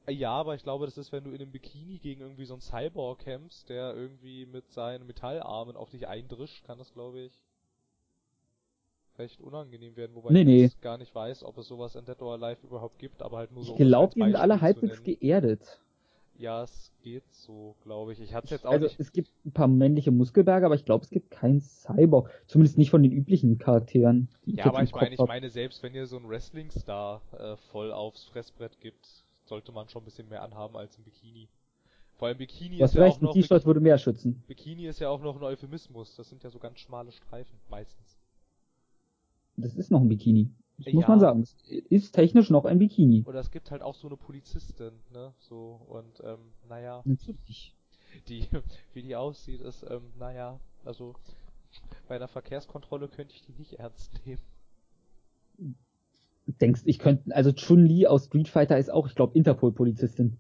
[0.08, 2.62] Ja, aber ich glaube, das ist, wenn du in einem Bikini gegen irgendwie so einen
[2.62, 7.40] Cyborg kämpfst, der irgendwie mit seinen Metallarmen auf dich eindrischt, kann das, glaube ich,
[9.20, 10.82] recht unangenehm werden, wobei nee, ich nee.
[10.82, 13.64] gar nicht weiß, ob es sowas in Dead or Alive überhaupt gibt, aber halt nur
[13.64, 13.74] so.
[13.74, 15.80] Ich glaube, die sind alle halbwegs geerdet.
[16.40, 18.22] Ja, es geht so, glaube ich.
[18.22, 18.98] Ich hatte jetzt auch Also nicht...
[18.98, 22.32] es gibt ein paar männliche Muskelberge, aber ich glaube, es gibt keinen Cyborg.
[22.48, 24.30] Zumindest nicht von den üblichen Charakteren.
[24.46, 28.24] ja, aber ich meine, ich meine, selbst wenn ihr so einen Wrestling-Star äh, voll aufs
[28.24, 31.50] Fressbrett gibt, sollte man schon ein bisschen mehr anhaben als ein Bikini.
[32.16, 33.32] Vor allem Bikini du ist ja auch noch...
[33.32, 34.42] ein T-Shirt würde mehr schützen.
[34.48, 36.16] Bikini ist ja auch noch ein Euphemismus.
[36.16, 38.18] Das sind ja so ganz schmale Streifen, meistens.
[39.58, 40.50] Das ist noch ein Bikini.
[40.80, 41.00] Das ja.
[41.00, 41.42] muss man sagen.
[41.42, 41.54] Es
[41.90, 43.24] ist technisch noch ein Bikini.
[43.28, 45.34] Oder es gibt halt auch so eine Polizistin, ne?
[45.40, 46.40] So, und, ähm,
[46.70, 47.02] naja.
[47.06, 47.76] Natürlich.
[48.28, 48.48] Die,
[48.94, 51.16] wie die aussieht, ist, ähm, naja, also,
[52.08, 54.42] bei einer Verkehrskontrolle könnte ich die nicht ernst nehmen.
[56.48, 60.40] Denkst, ich könnte, also Chun-Li aus Street Fighter ist auch, ich glaube, Interpol-Polizistin.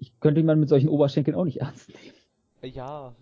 [0.00, 2.74] Ich könnte jemanden mit solchen Oberschenkeln auch nicht ernst nehmen.
[2.74, 3.14] Ja,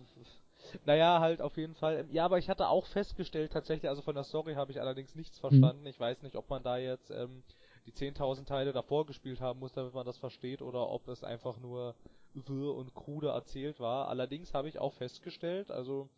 [0.85, 2.05] naja, halt auf jeden Fall.
[2.11, 5.39] Ja, aber ich hatte auch festgestellt, tatsächlich, also von der Story habe ich allerdings nichts
[5.39, 5.81] verstanden.
[5.81, 5.87] Hm.
[5.87, 7.43] Ich weiß nicht, ob man da jetzt ähm,
[7.85, 11.57] die 10.000 Teile davor gespielt haben muss, damit man das versteht, oder ob es einfach
[11.59, 11.95] nur
[12.33, 14.07] wirr und krude erzählt war.
[14.09, 16.09] Allerdings habe ich auch festgestellt, also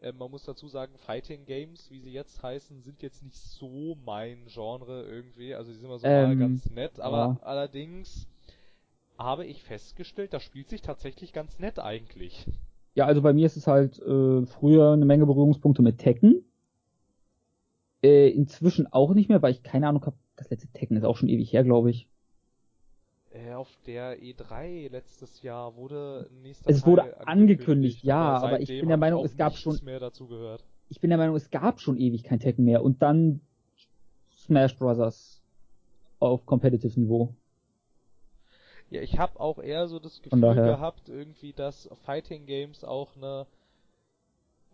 [0.00, 3.96] äh, man muss dazu sagen, Fighting Games, wie sie jetzt heißen, sind jetzt nicht so
[4.04, 5.54] mein Genre irgendwie.
[5.54, 7.38] Also die sind immer so ähm, mal ganz nett, aber ja.
[7.42, 8.26] allerdings
[9.18, 12.46] habe ich festgestellt, das spielt sich tatsächlich ganz nett eigentlich.
[12.94, 16.44] Ja, also bei mir ist es halt äh, früher eine Menge Berührungspunkte mit Tekken.
[18.02, 20.16] Äh, inzwischen auch nicht mehr, weil ich keine Ahnung habe.
[20.36, 22.08] Das letzte Tekken ist auch schon ewig her, glaube ich.
[23.32, 28.46] Äh, auf der E3 letztes Jahr wurde nächster Es Teil wurde angekündigt, angekündigt ja, aber,
[28.48, 29.78] aber ich bin der Meinung, es gab schon.
[30.88, 33.40] Ich bin der Meinung, es gab schon ewig kein Tekken mehr und dann
[34.36, 35.40] Smash Brothers
[36.18, 37.34] auf Competitive Niveau.
[38.90, 43.46] Ja, ich habe auch eher so das Gefühl gehabt, irgendwie, dass Fighting Games auch eine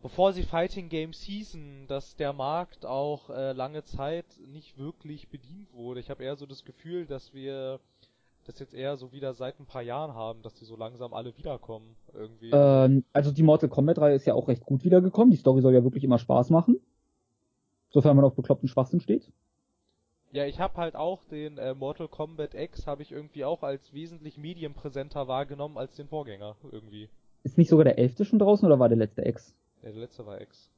[0.02, 5.72] bevor sie Fighting Games hießen, dass der Markt auch äh, lange Zeit nicht wirklich bedient
[5.72, 6.00] wurde.
[6.00, 7.81] Ich habe eher so das Gefühl, dass wir
[8.44, 11.37] das jetzt eher so wieder seit ein paar Jahren haben, dass die so langsam alle
[11.37, 12.50] wiederkommen irgendwie.
[12.52, 15.33] Ähm, also die Mortal Kombat Reihe ist ja auch recht gut wiedergekommen.
[15.33, 16.79] Die Story soll ja wirklich immer Spaß machen.
[17.90, 19.33] Sofern man auf bekloppten Schwachsinn steht.
[20.37, 23.94] Ja, ich habe halt auch den äh, Mortal Kombat X habe ich irgendwie auch als
[23.94, 27.09] wesentlich medienpräsenter wahrgenommen als den Vorgänger irgendwie.
[27.42, 29.57] Ist nicht sogar der elfte schon draußen oder war der letzte X?
[29.83, 30.70] Ja, der letzte war X.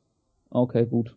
[0.50, 1.16] Okay, gut.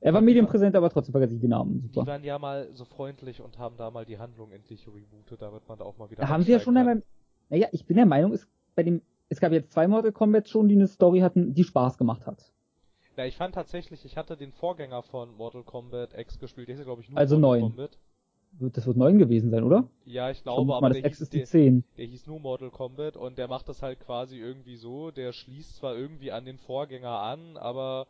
[0.00, 1.90] Er war medienpräsent, aber trotzdem vergesse ich die Namen.
[1.92, 2.00] Super.
[2.00, 5.52] Die waren ja mal so freundlich und haben da mal die Handlung endlich rebootet, da
[5.52, 6.22] wird man da auch mal wieder.
[6.22, 7.02] Da haben sie ja schon einmal.
[7.50, 10.68] Naja, ich bin der Meinung, es, bei dem, es gab jetzt zwei Mortal Kombat schon,
[10.68, 12.50] die eine Story hatten, die Spaß gemacht hat.
[13.16, 16.80] Ja, ich fand tatsächlich, ich hatte den Vorgänger von Mortal Kombat X gespielt, der ist
[16.80, 17.70] ja glaube ich nur also Mortal 9.
[17.70, 17.98] Kombat.
[18.58, 19.88] Das wird 9 gewesen sein, oder?
[20.06, 23.48] Ja, ich glaube, aber der, hieß, der, der, der, hieß nur Mortal Kombat und der
[23.48, 28.06] macht das halt quasi irgendwie so, der schließt zwar irgendwie an den Vorgänger an, aber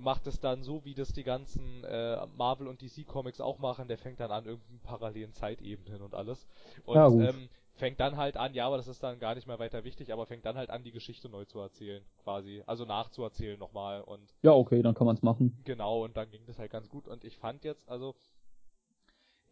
[0.00, 3.88] macht es dann so, wie das die ganzen äh, Marvel und DC Comics auch machen,
[3.88, 6.46] der fängt dann an irgendeinen parallelen Zeitebenen und alles.
[6.84, 9.58] Und ja, ähm, fängt dann halt an, ja, aber das ist dann gar nicht mehr
[9.58, 12.62] weiter wichtig, aber fängt dann halt an, die Geschichte neu zu erzählen, quasi.
[12.66, 14.34] Also nachzuerzählen nochmal und.
[14.42, 15.60] Ja, okay, dann kann man es machen.
[15.64, 17.08] Genau, und dann ging das halt ganz gut.
[17.08, 18.14] Und ich fand jetzt, also,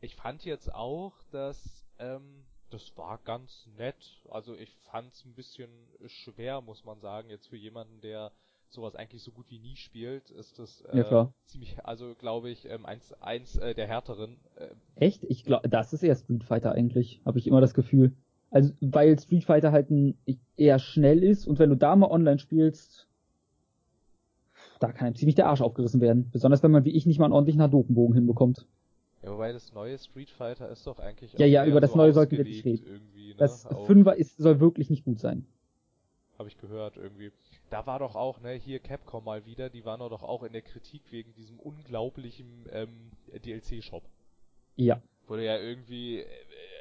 [0.01, 4.21] ich fand jetzt auch, dass ähm, das war ganz nett.
[4.31, 5.71] Also ich fand's ein bisschen
[6.07, 8.33] schwer, muss man sagen, jetzt für jemanden, der
[8.73, 12.69] sowas eigentlich so gut wie nie spielt, ist das äh, Ja, ziemlich, also glaube ich,
[12.69, 14.37] ähm, eins, eins äh, der härteren.
[14.57, 15.25] Äh, Echt?
[15.25, 18.13] Ich glaube, das ist eher Street Fighter eigentlich, habe ich immer das Gefühl.
[18.51, 20.19] Also, weil Street Fighter halt ein,
[20.57, 23.09] eher schnell ist und wenn du da mal online spielst,
[24.79, 26.29] da kann einem ziemlich der Arsch aufgerissen werden.
[26.31, 28.67] Besonders wenn man wie ich nicht mal einen ordentlichen Hadokenbogen hinbekommt.
[29.23, 32.13] ja, wobei das neue Street Fighter ist doch eigentlich Ja, ja, über das so neue
[32.13, 32.85] sollten wir nicht reden.
[33.15, 33.35] Ne?
[33.37, 35.47] Das Fünfer ist, soll wirklich nicht gut sein.
[36.39, 37.31] Habe ich gehört irgendwie.
[37.73, 40.61] Da war doch auch, ne, hier Capcom mal wieder, die waren doch auch in der
[40.61, 44.03] Kritik wegen diesem unglaublichen ähm, DLC-Shop.
[44.77, 45.01] Ja.
[45.27, 46.27] Wo du ja irgendwie äh,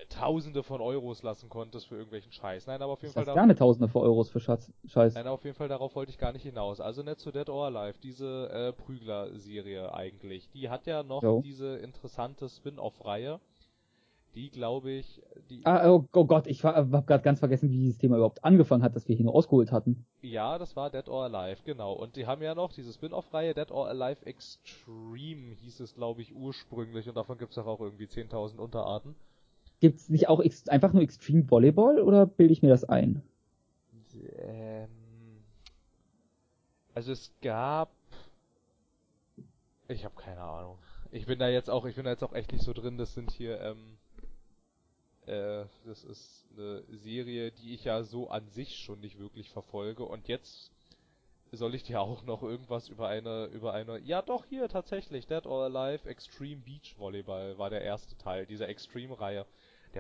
[0.10, 2.68] Tausende von Euros lassen konntest für irgendwelchen Scheiß.
[2.68, 4.70] Nein, aber auf jeden Ich Fall hast da- gerne Tausende für Euros für Schatz.
[4.86, 5.14] Scheiß.
[5.14, 6.82] Nein, auf jeden Fall darauf wollte ich gar nicht hinaus.
[6.82, 10.50] Also nicht zu Dead or Alive, diese äh, Prügler-Serie eigentlich.
[10.50, 11.42] Die hat ja noch Jo.
[11.42, 13.40] diese interessante Spin-off-Reihe.
[14.36, 17.98] Die glaube ich, die Ah, oh, oh Gott, ich habe gerade ganz vergessen, wie dieses
[17.98, 20.06] Thema überhaupt angefangen hat, dass wir hier nur ausgeholt hatten.
[20.22, 21.92] Ja, das war Dead or Alive, genau.
[21.94, 26.34] Und die haben ja noch diese Spin-off-Reihe Dead or Alive Extreme hieß es, glaube ich,
[26.34, 27.10] ursprünglich.
[27.10, 29.16] Und davon gibt's doch auch irgendwie 10.000 Unterarten.
[29.82, 33.22] Gibt's nicht auch einfach nur Extreme Volleyball oder bilde ich mir das ein?
[34.38, 34.88] Ähm,
[36.94, 37.90] also es gab...
[39.90, 40.78] Ich habe keine Ahnung.
[41.12, 42.98] Ich bin da jetzt auch, ich bin da jetzt auch echt nicht so drin.
[42.98, 43.98] Das sind hier, ähm,
[45.28, 50.04] äh, das ist eine Serie, die ich ja so an sich schon nicht wirklich verfolge.
[50.04, 50.72] Und jetzt
[51.52, 55.46] soll ich dir auch noch irgendwas über eine, über eine, ja doch hier tatsächlich, Dead
[55.46, 59.46] or Alive Extreme Beach Volleyball war der erste Teil dieser Extreme-Reihe.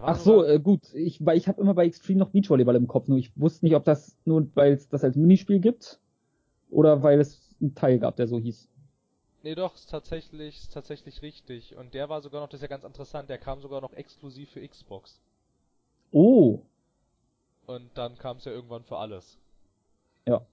[0.02, 0.94] Ach so, äh, gut.
[0.94, 3.08] Ich, weil ich habe immer bei Extreme noch Beachvolleyball im Kopf.
[3.08, 6.00] Nur ich wusste nicht, ob das nur, weil es das als Minispiel gibt
[6.70, 8.70] oder weil es einen Teil gab, der so hieß.
[9.44, 11.76] Nee, doch, ist tatsächlich, ist tatsächlich richtig.
[11.76, 14.52] Und der war sogar noch, das ist ja ganz interessant, der kam sogar noch exklusiv
[14.52, 15.20] für Xbox.
[16.12, 16.60] Oh,
[17.68, 19.38] Und dann kam es ja irgendwann für alles.
[20.28, 20.46] Ja.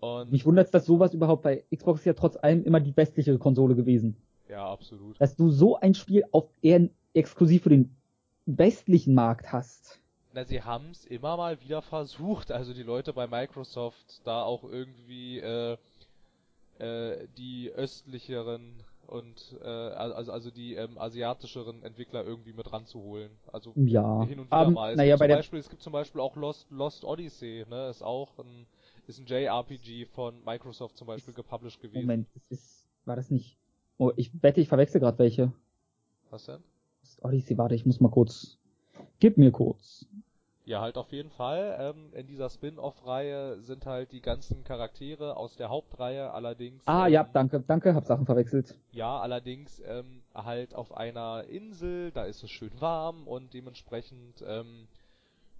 [0.00, 3.38] Und mich wundert dass sowas überhaupt bei Xbox ist ja trotz allem immer die westlichere
[3.38, 4.16] Konsole gewesen.
[4.48, 5.20] ja, absolut.
[5.20, 7.96] Dass du so ein Spiel auf eher exklusiv für den
[8.44, 10.00] westlichen Markt hast.
[10.32, 15.40] Na, sie haben's immer mal wieder versucht, also die Leute bei Microsoft da auch irgendwie
[15.40, 15.78] äh,
[16.78, 23.30] äh, die östlicheren und äh, also also die ähm, asiatischeren Entwickler irgendwie mit ranzuholen.
[23.52, 24.24] Also Ja.
[24.24, 24.90] hin und wieder Aber, mal.
[24.92, 27.88] Es, naja, gibt bei zum Beispiel, es gibt zum Beispiel auch Lost, Lost Odyssey, ne?
[27.88, 28.66] Ist auch ein,
[29.06, 32.02] ist ein JRPG von Microsoft zum Beispiel gepublished gewesen.
[32.02, 33.56] Moment, es ist, war das nicht,
[33.98, 35.52] oh, ich wette, ich verwechsel gerade welche.
[36.30, 36.62] Was denn?
[37.22, 38.58] Odyssey, warte, ich muss mal kurz,
[39.20, 40.06] gib mir kurz.
[40.66, 41.76] Ja, halt auf jeden Fall.
[41.78, 46.82] Ähm, in dieser Spin-off-Reihe sind halt die ganzen Charaktere aus der Hauptreihe allerdings.
[46.86, 48.74] Ah, ähm, ja, danke, danke, hab Sachen verwechselt.
[48.90, 54.88] Ja, allerdings ähm, halt auf einer Insel, da ist es schön warm und dementsprechend ähm,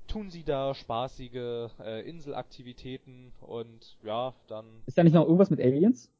[0.09, 5.61] tun sie da spaßige äh, Inselaktivitäten und ja, dann Ist da nicht noch irgendwas mit
[5.61, 6.11] Aliens?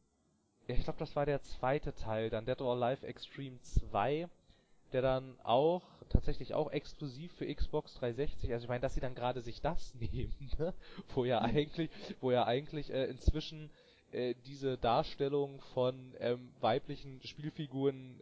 [0.69, 4.29] Ja, ich glaube, das war der zweite Teil, dann Dead or Alive Extreme 2,
[4.93, 9.15] der dann auch tatsächlich auch exklusiv für Xbox 360, also ich meine, dass sie dann
[9.15, 10.75] gerade sich das nehmen, ne?
[11.15, 13.71] wo ja eigentlich, wo ja eigentlich äh, inzwischen
[14.13, 18.21] äh, diese Darstellung von ähm, weiblichen Spielfiguren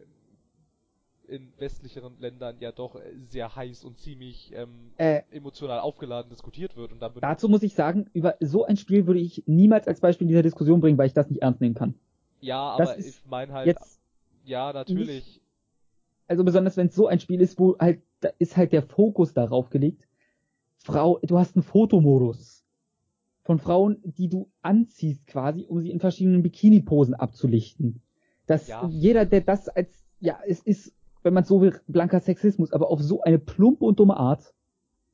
[1.27, 6.77] in westlicheren Ländern ja doch äh, sehr heiß und ziemlich ähm, Äh, emotional aufgeladen diskutiert
[6.77, 10.01] wird und dann dazu muss ich sagen, über so ein Spiel würde ich niemals als
[10.01, 11.95] Beispiel in dieser Diskussion bringen, weil ich das nicht ernst nehmen kann.
[12.41, 13.77] ja, das aber ich meine halt,
[14.45, 15.41] ja, natürlich,
[16.27, 19.35] also besonders wenn es so ein Spiel ist, wo halt, da ist halt der Fokus
[19.35, 20.07] darauf gelegt.
[20.79, 22.65] Frau, du hast einen Fotomodus
[23.43, 28.03] von Frauen, die du anziehst quasi, um sie in verschiedenen Bikini-Posen abzulichten.
[28.47, 28.87] Das, Ja.
[28.89, 33.01] jeder, der das als, ja, es ist, wenn man so will, blanker Sexismus, aber auf
[33.03, 34.55] so eine plumpe und dumme Art,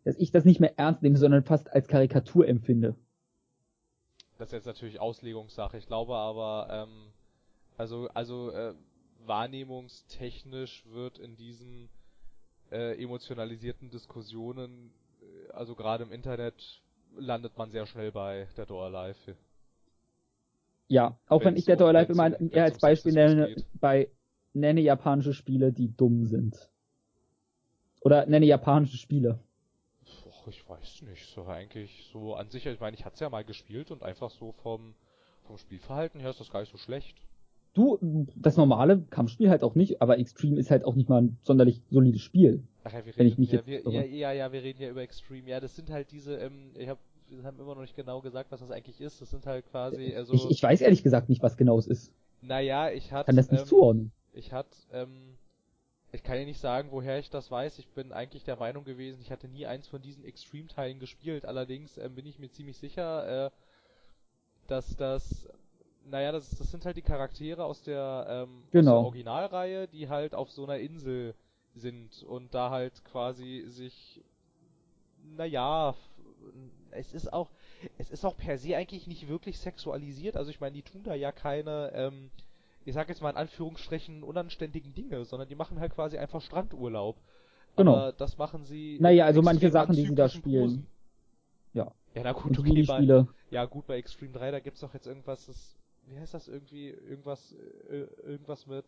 [0.05, 2.95] dass ich das nicht mehr ernst nehme, sondern fast als Karikatur empfinde.
[4.39, 5.77] Das ist jetzt natürlich Auslegungssache.
[5.77, 7.13] Ich glaube aber, ähm,
[7.77, 8.75] also, also äh,
[9.27, 11.89] wahrnehmungstechnisch wird in diesen
[12.71, 16.83] äh, emotionalisierten Diskussionen, äh, also gerade im Internet,
[17.17, 19.37] landet man sehr schnell bei Dead or Alive.
[20.89, 23.67] Ja, auch wenn Wenn's ich Dead um- or Alive immer eher als Beispiel nenne, geht.
[23.81, 24.09] bei
[24.53, 26.71] nenne japanische Spiele, die dumm sind.
[28.01, 29.39] Oder nenne japanische Spiele.
[30.27, 33.29] Och, ich weiß nicht, so eigentlich so an sich, ich meine, ich hatte es ja
[33.29, 34.95] mal gespielt und einfach so vom,
[35.47, 37.17] vom Spielverhalten her ist das gar nicht so schlecht.
[37.73, 41.39] Du, das normale Kampfspiel halt auch nicht, aber Extreme ist halt auch nicht mal ein
[41.43, 42.65] sonderlich solides Spiel.
[42.83, 45.03] Ach ja, wir Wenn ich reden, ja, wir, ja, ja, ja, wir reden ja über
[45.03, 45.49] Extreme.
[45.49, 48.51] Ja, das sind halt diese, ähm, ich hab, wir haben immer noch nicht genau gesagt,
[48.51, 49.21] was das eigentlich ist.
[49.21, 52.13] Das sind halt quasi, also, Ich, ich weiß ehrlich gesagt nicht, was genau es ist.
[52.41, 54.13] naja, ich hatte, Kann das nicht ähm, zuordnen.
[54.33, 55.37] ich hatte, ähm,
[56.13, 57.79] ich kann dir nicht sagen, woher ich das weiß.
[57.79, 61.45] Ich bin eigentlich der Meinung gewesen, ich hatte nie eins von diesen Extreme-Teilen gespielt.
[61.45, 63.51] Allerdings äh, bin ich mir ziemlich sicher, äh,
[64.67, 65.40] dass das,
[66.05, 68.93] naja, das, das sind halt die Charaktere aus der, ähm, Genau.
[68.93, 71.35] aus der Originalreihe, die halt auf so einer Insel
[71.75, 74.21] sind und da halt quasi sich,
[75.37, 75.95] naja,
[76.91, 77.51] es ist auch,
[77.99, 80.37] es ist auch per se eigentlich nicht wirklich sexualisiert.
[80.37, 82.31] Also ich meine, die tun da ja keine, ähm,
[82.85, 87.17] ich sag jetzt mal in Anführungsstrichen, unanständigen Dinge, sondern die machen halt quasi einfach Strandurlaub.
[87.77, 87.95] Genau.
[87.95, 88.99] Aber das machen sie.
[89.01, 90.63] Naja, also manche Sachen, die sie da spielen.
[90.65, 90.87] Posen.
[91.73, 91.93] Ja.
[92.15, 95.47] Ja, na gut, okay, bei, ja gut, bei Extreme 3, da gibt's doch jetzt irgendwas,
[95.47, 95.77] das,
[96.11, 97.53] wie heißt das irgendwie, irgendwas,
[97.89, 98.85] äh, irgendwas mit,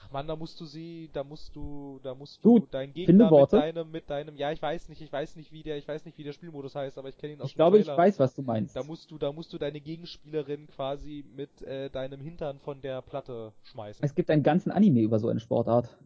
[0.00, 3.30] ach man, da musst du sie, da musst du, da musst du Gut, deinen Gegner
[3.30, 6.04] mit deinem, mit deinem, ja, ich weiß nicht, ich weiß nicht, wie der, ich weiß
[6.04, 7.98] nicht, wie der Spielmodus heißt, aber ich kenne ihn aus Ich glaube, ich Trailer.
[7.98, 8.74] weiß, was du meinst.
[8.76, 13.00] Da musst du, da musst du deine Gegenspielerin quasi mit äh, deinem Hintern von der
[13.02, 14.04] Platte schmeißen.
[14.04, 15.96] Es gibt einen ganzen Anime über so eine Sportart.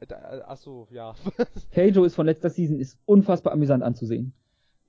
[0.00, 1.14] Äh, da, äh, ach so, ja.
[1.72, 4.32] Keijo ist von letzter Season, ist unfassbar amüsant anzusehen.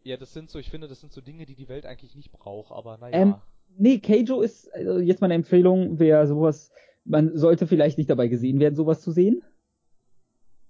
[0.03, 2.31] ja, das sind so, ich finde, das sind so Dinge, die die Welt eigentlich nicht
[2.31, 3.15] braucht, aber naja.
[3.15, 3.35] Ähm,
[3.77, 6.71] Nee, Keijo ist also jetzt mal eine Empfehlung, wer sowas,
[7.05, 9.41] man sollte vielleicht nicht dabei gesehen werden, sowas zu sehen.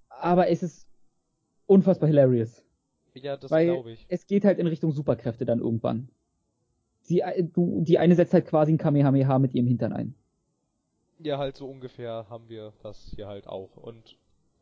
[0.10, 0.88] Aber es ist
[1.66, 2.64] unfassbar hilarious.
[3.14, 4.06] ja, das glaube ich.
[4.10, 6.10] es geht halt in Richtung Superkräfte dann irgendwann.
[7.08, 10.16] Die, äh, du, die eine setzt halt quasi ein Kamehameha mit ihrem Hintern ein.
[11.20, 13.76] Ja, halt so ungefähr haben wir das hier halt auch.
[13.76, 14.18] Und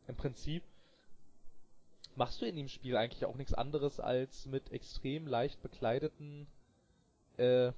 [0.06, 0.62] im Prinzip
[2.16, 6.46] machst du in dem Spiel eigentlich auch nichts anderes als mit extrem leicht bekleideten
[7.36, 7.72] äh,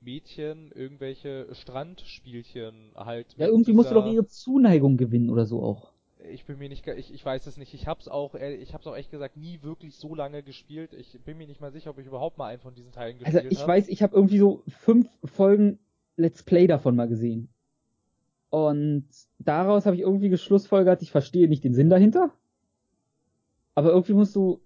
[0.00, 3.34] Mädchen irgendwelche Strandspielchen halt.
[3.36, 5.92] Ja, irgendwie musst du dieser- doch ihre Zuneigung gewinnen oder so auch.
[6.32, 7.72] Ich bin mir nicht, ich, ich weiß es nicht.
[7.74, 10.92] Ich hab's auch, ich hab's auch echt gesagt nie wirklich so lange gespielt.
[10.94, 13.32] Ich bin mir nicht mal sicher, ob ich überhaupt mal einen von diesen Teilen Also
[13.32, 13.68] gespielt ich hab.
[13.68, 15.78] weiß, ich habe irgendwie so fünf Folgen
[16.16, 17.48] Let's Play davon mal gesehen.
[18.50, 19.06] Und
[19.38, 22.32] daraus habe ich irgendwie geschlussfolgert, ich verstehe nicht den Sinn dahinter.
[23.74, 24.60] Aber irgendwie musst du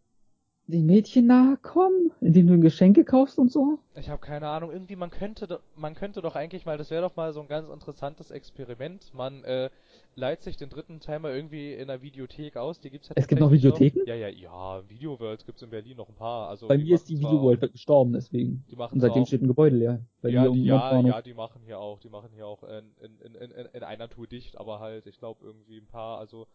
[0.70, 3.78] den Mädchen nahe kommen, indem du Geschenke kaufst und so.
[3.94, 4.70] Ich habe keine Ahnung.
[4.70, 7.68] Irgendwie man könnte, man könnte doch eigentlich mal, das wäre doch mal so ein ganz
[7.68, 9.12] interessantes Experiment.
[9.14, 9.70] Man äh,
[10.14, 12.80] leiht sich den dritten Teil mal irgendwie in der Videothek aus.
[12.80, 14.00] Die gibt's ja Es gibt noch Videotheken?
[14.06, 14.82] Ja, ja, ja.
[14.88, 16.48] Videoworlds gibt's in Berlin noch ein paar.
[16.48, 18.64] Also Bei mir ist die machen zwar Videoworld gestorben, deswegen.
[18.70, 20.00] Die machen Und seitdem auch- steht ein Gebäude leer.
[20.22, 23.18] Bei ja, die, ja, ja, die machen hier auch, die machen hier auch in, in,
[23.20, 26.46] in, in, in einer Tour dicht, aber halt, ich glaube irgendwie ein paar, also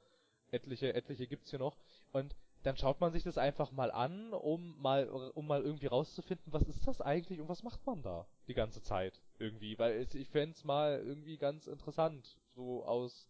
[0.52, 1.76] etliche, etliche gibt's hier noch.
[2.14, 6.52] Und dann schaut man sich das einfach mal an, um mal, um mal irgendwie rauszufinden,
[6.54, 10.16] was ist das eigentlich und was macht man da die ganze Zeit irgendwie, weil es,
[10.16, 13.30] ich fänd's mal irgendwie ganz interessant, so aus,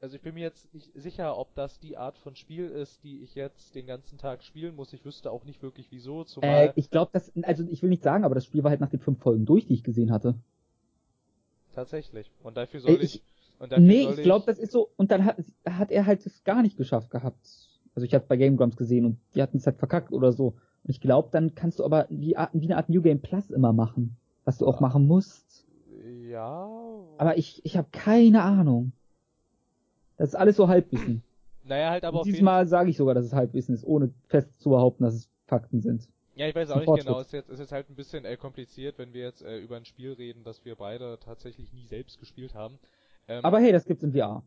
[0.00, 3.22] also ich bin mir jetzt nicht sicher, ob das die Art von Spiel ist, die
[3.22, 4.92] ich jetzt den ganzen Tag spielen muss.
[4.94, 8.02] Ich wüsste auch nicht wirklich wieso, Äh, zumal, ich glaube, das, also ich will nicht
[8.02, 10.34] sagen, aber das Spiel war halt nach den fünf Folgen durch, die ich gesehen hatte.
[11.72, 12.30] tatsächlich.
[12.42, 13.22] Und dafür soll Äh, ich, ich-
[13.58, 15.36] und dafür Nee, soll ich glaube, das ist so, und dann hat,
[15.68, 17.68] hat er halt es gar nicht geschafft gehabt.
[17.96, 20.48] Also ich habe bei Game Grumps gesehen und die hatten es halt verkackt oder so.
[20.48, 23.50] Und ich glaube, dann kannst du aber wie, Art- wie eine Art New Game Plus
[23.50, 24.80] immer machen, was du auch Ja.
[24.82, 25.66] machen musst.
[26.28, 26.68] Ja.
[27.18, 28.92] Aber ich, ich habe keine Ahnung.
[30.18, 31.22] Das ist alles so Halbwissen.
[31.68, 34.60] Naja, halt aber und auf diesmal sage ich sogar, dass es Halbwissen ist, ohne fest
[34.60, 36.08] zu behaupten, dass es Fakten sind.
[36.36, 37.18] Ja, ich weiß auch nicht genau.
[37.18, 39.76] Es ist jetzt, ist jetzt halt ein bisschen äh, kompliziert, wenn wir jetzt äh, über
[39.76, 42.78] ein Spiel reden, das wir beide tatsächlich nie selbst gespielt haben.
[43.26, 44.44] Ähm, Aber hey, das gibt's in VR.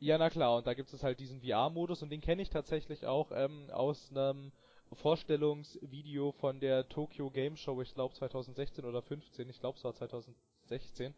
[0.00, 3.06] Ja, na klar, und da gibt es halt diesen VR-Modus und den kenne ich tatsächlich
[3.06, 4.50] auch ähm, aus einem
[4.92, 9.94] Vorstellungsvideo von der Tokyo Game Show, ich glaube 2016 oder 15, ich glaube es war
[9.94, 11.14] 2016.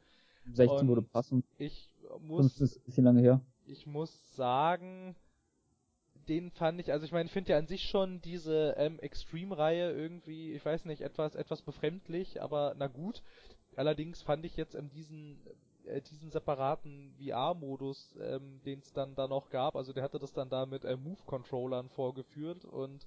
[0.53, 1.45] 16 Und- würde passen.
[1.59, 1.88] Ich
[2.21, 3.40] muss, ist ein bisschen lange her.
[3.66, 5.14] ich muss sagen,
[6.29, 9.92] den fand ich, also ich meine, ich finde ja an sich schon diese ähm, Extreme-Reihe
[9.92, 13.23] irgendwie, ich weiß nicht, etwas, etwas befremdlich, aber na gut.
[13.77, 15.40] Allerdings fand ich jetzt in diesen,
[15.87, 20.33] äh, diesen separaten VR-Modus, ähm, den es dann da noch gab, also der hatte das
[20.33, 23.07] dann da mit äh, Move-Controllern vorgeführt und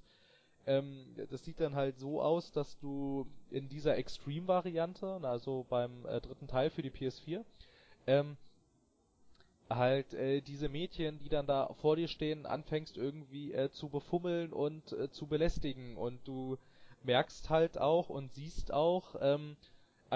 [0.66, 6.20] ähm, das sieht dann halt so aus, dass du in dieser Extreme-Variante, also beim äh,
[6.20, 7.44] dritten Teil für die PS4,
[8.08, 8.36] ähm,
[9.70, 14.52] halt äh, diese Mädchen, die dann da vor dir stehen, anfängst irgendwie äh, zu befummeln
[14.52, 15.96] und äh, zu belästigen.
[15.96, 16.58] Und du
[17.02, 19.56] merkst halt auch und siehst auch ähm,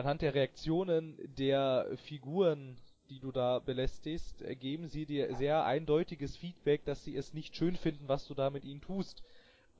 [0.00, 2.76] anhand der Reaktionen der Figuren,
[3.10, 7.56] die du da belästigst, äh, geben sie dir sehr eindeutiges Feedback, dass sie es nicht
[7.56, 9.22] schön finden, was du da mit ihnen tust.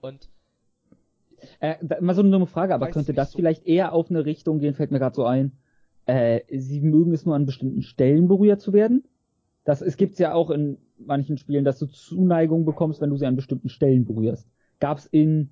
[0.01, 0.29] Und
[1.61, 3.39] Äh, mal so eine dumme Frage, aber könnte das so.
[3.39, 5.53] vielleicht eher auf eine Richtung gehen, fällt mir gerade so ein.
[6.07, 9.05] Äh, sie mögen es nur an bestimmten Stellen berührt zu werden.
[9.65, 13.27] Das, es gibt's ja auch in manchen Spielen, dass du Zuneigung bekommst, wenn du sie
[13.27, 14.47] an bestimmten Stellen berührst.
[14.81, 15.51] Gab's in,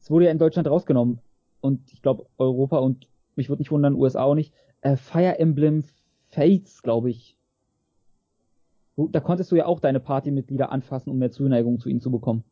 [0.00, 1.18] es wurde ja in Deutschland rausgenommen
[1.60, 4.52] und ich glaube Europa und mich würde nicht wundern, USA auch nicht.
[4.80, 5.84] Äh, Fire Emblem
[6.28, 7.36] Fates, glaube ich.
[8.96, 12.44] Da konntest du ja auch deine Partymitglieder anfassen, um mehr Zuneigung zu ihnen zu bekommen.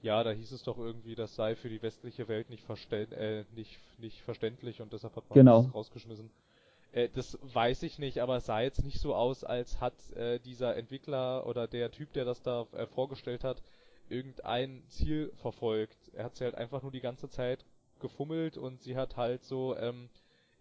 [0.00, 3.44] Ja, da hieß es doch irgendwie, das sei für die westliche Welt nicht, verständ, äh,
[3.54, 5.62] nicht, nicht verständlich und deshalb hat man genau.
[5.62, 6.30] das rausgeschmissen.
[6.92, 10.38] Äh, das weiß ich nicht, aber es sah jetzt nicht so aus, als hat äh,
[10.40, 13.62] dieser Entwickler oder der Typ, der das da äh, vorgestellt hat,
[14.08, 15.96] irgendein Ziel verfolgt.
[16.12, 17.64] Er hat sie halt einfach nur die ganze Zeit
[18.04, 20.10] gefummelt und sie hat halt so ähm,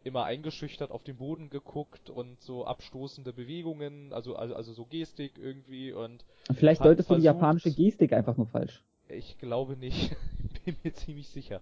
[0.05, 5.33] immer eingeschüchtert auf den Boden geguckt und so abstoßende Bewegungen, also also, also so Gestik
[5.37, 6.23] irgendwie und
[6.53, 8.81] vielleicht deutest du die japanische Gestik einfach nur falsch.
[9.09, 10.15] Ich glaube nicht.
[10.65, 11.61] Bin mir ziemlich sicher.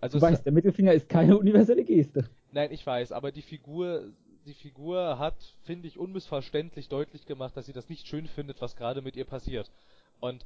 [0.00, 2.28] Also du weißt, der Mittelfinger ist keine universelle Geste.
[2.52, 4.04] Nein, ich weiß, aber die Figur,
[4.46, 8.76] die Figur hat, finde ich, unmissverständlich deutlich gemacht, dass sie das nicht schön findet, was
[8.76, 9.70] gerade mit ihr passiert.
[10.20, 10.44] Und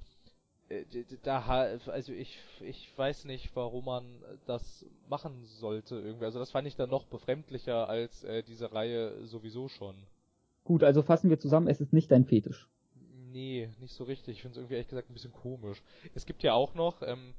[1.22, 1.40] da,
[1.86, 4.04] also ich, ich weiß nicht, warum man
[4.46, 6.26] das machen sollte irgendwie.
[6.26, 9.94] Also das fand ich dann noch befremdlicher als äh, diese Reihe sowieso schon.
[10.64, 12.68] Gut, also fassen wir zusammen, es ist nicht dein Fetisch
[13.32, 14.36] nee, nicht so richtig.
[14.36, 15.82] Ich finde es irgendwie ehrlich gesagt ein bisschen komisch.
[16.14, 17.34] Es gibt ja auch noch, ähm,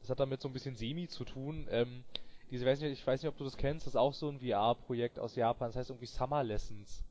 [0.00, 2.04] das hat damit so ein bisschen semi zu tun, ähm,
[2.50, 4.38] diese, weiß nicht, ich weiß nicht, ob du das kennst, das ist auch so ein
[4.38, 7.02] VR-Projekt aus Japan, das heißt irgendwie Summer Lessons.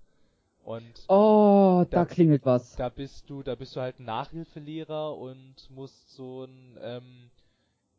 [0.63, 2.75] Und oh, da, da, klingelt was.
[2.75, 7.29] Da bist du, da bist du halt Nachhilfelehrer und musst so ein, ähm,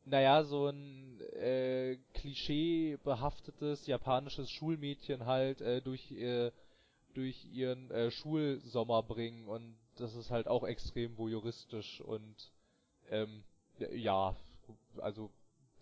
[0.07, 6.53] naja, so ein äh, klischeebehaftetes japanisches Schulmädchen halt äh, durch äh,
[7.15, 9.47] durch ihren äh, Schulsommer bringen.
[9.49, 12.51] Und das ist halt auch extrem voyeuristisch und
[13.11, 13.45] ähm,
[13.93, 14.35] ja,
[14.99, 15.31] also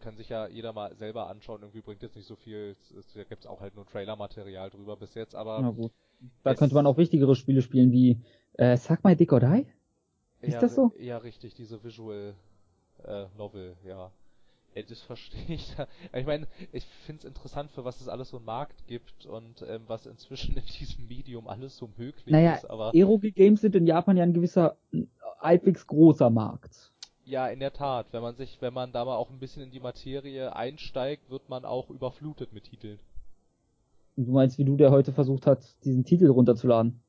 [0.00, 2.76] kann sich ja jeder mal selber anschauen, irgendwie bringt jetzt nicht so viel,
[3.14, 5.60] da gibt's auch halt nur Trailer-Material drüber bis jetzt, aber...
[6.42, 8.20] Da könnte man auch wichtigere Spiele spielen wie
[8.54, 9.66] äh, Sag mal Dick or Die?
[10.40, 10.92] Ist ja, das so?
[10.98, 12.34] Ja, richtig, diese Visual
[13.04, 14.10] äh, Novel, ja.
[14.74, 15.74] Das verstehe ich.
[16.14, 19.62] Ich meine, ich finde es interessant, für was es alles so einen Markt gibt und
[19.68, 22.70] ähm, was inzwischen in diesem Medium alles so möglich naja, ist.
[22.70, 24.76] Aber Eroge Games sind in Japan ja ein gewisser
[25.40, 26.90] halbwegs großer Markt.
[27.24, 28.06] Ja, in der Tat.
[28.12, 31.48] Wenn man sich, wenn man da mal auch ein bisschen in die Materie einsteigt, wird
[31.48, 32.98] man auch überflutet mit Titeln.
[34.16, 37.00] Du meinst, wie du, der heute versucht hat, diesen Titel runterzuladen?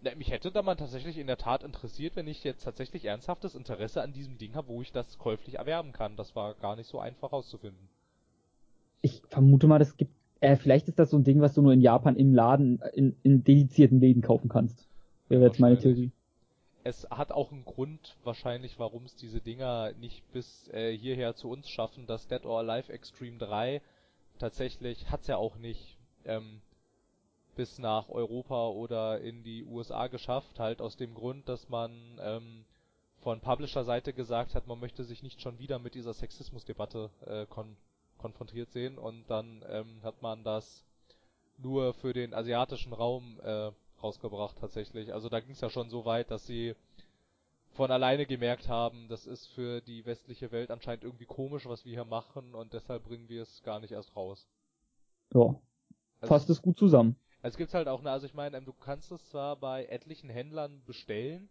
[0.00, 3.54] Na, mich hätte da mal tatsächlich in der Tat interessiert, wenn ich jetzt tatsächlich ernsthaftes
[3.54, 6.16] Interesse an diesem Ding habe, wo ich das käuflich erwerben kann.
[6.16, 7.88] Das war gar nicht so einfach rauszufinden.
[9.02, 10.12] Ich vermute mal, das gibt.
[10.40, 13.16] Äh, vielleicht ist das so ein Ding, was du nur in Japan im Laden, in,
[13.24, 14.86] in dedizierten Läden kaufen kannst.
[15.28, 16.12] Wäre ja, jetzt meine Theorie.
[16.84, 21.50] Es hat auch einen Grund wahrscheinlich, warum es diese Dinger nicht bis äh, hierher zu
[21.50, 22.06] uns schaffen.
[22.06, 23.82] Das Dead or Alive Extreme 3
[24.38, 25.97] tatsächlich hat's ja auch nicht.
[26.28, 26.60] Ähm,
[27.56, 32.64] bis nach Europa oder in die USA geschafft, halt aus dem Grund, dass man ähm,
[33.20, 37.76] von Publisher-Seite gesagt hat, man möchte sich nicht schon wieder mit dieser Sexismusdebatte äh, kon
[38.16, 40.84] konfrontiert sehen und dann ähm, hat man das
[41.56, 43.70] nur für den asiatischen Raum äh,
[44.02, 45.12] rausgebracht tatsächlich.
[45.14, 46.74] Also da ging es ja schon so weit, dass sie
[47.72, 51.92] von alleine gemerkt haben, das ist für die westliche Welt anscheinend irgendwie komisch, was wir
[51.92, 54.48] hier machen und deshalb bringen wir es gar nicht erst raus.
[55.32, 55.54] Ja.
[56.20, 57.16] Also fasst es gut zusammen.
[57.42, 60.30] Es gibt halt auch, ne, also ich meine, ähm, du kannst es zwar bei etlichen
[60.30, 61.48] Händlern bestellen,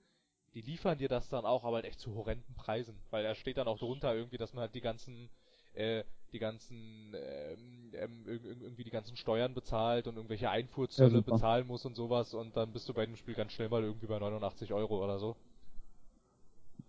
[0.54, 3.58] die liefern dir das dann auch, aber halt echt zu horrenden Preisen, weil da steht
[3.58, 5.30] dann auch drunter irgendwie, dass man halt die ganzen,
[5.74, 6.04] äh,
[6.34, 11.86] die ganzen, ähm, ähm, irgendwie die ganzen Steuern bezahlt und irgendwelche Einfuhrzölle ja, bezahlen muss
[11.86, 14.74] und sowas und dann bist du bei dem Spiel ganz schnell mal irgendwie bei 89
[14.74, 15.36] Euro oder so.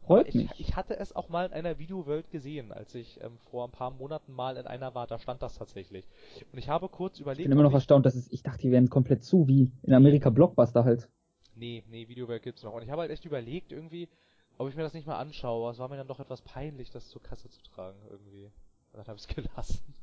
[0.08, 0.50] Freut ich, mich.
[0.58, 3.90] Ich hatte es auch mal in einer Videowelt gesehen, als ich ähm, vor ein paar
[3.90, 6.08] Monaten mal in einer war, da stand das tatsächlich.
[6.50, 7.40] Und ich habe kurz überlegt.
[7.40, 9.92] Ich bin immer noch erstaunt, dass es, ich dachte, die wären komplett zu, wie in
[9.92, 11.08] Amerika Blockbuster halt.
[11.54, 12.72] Nee, nee, Videowelt gibt's noch.
[12.72, 14.08] Und ich habe halt echt überlegt, irgendwie,
[14.56, 15.70] ob ich mir das nicht mal anschaue.
[15.70, 18.44] Es war mir dann doch etwas peinlich, das zur Kasse zu tragen, irgendwie.
[18.44, 19.94] Und dann habe ich es gelassen.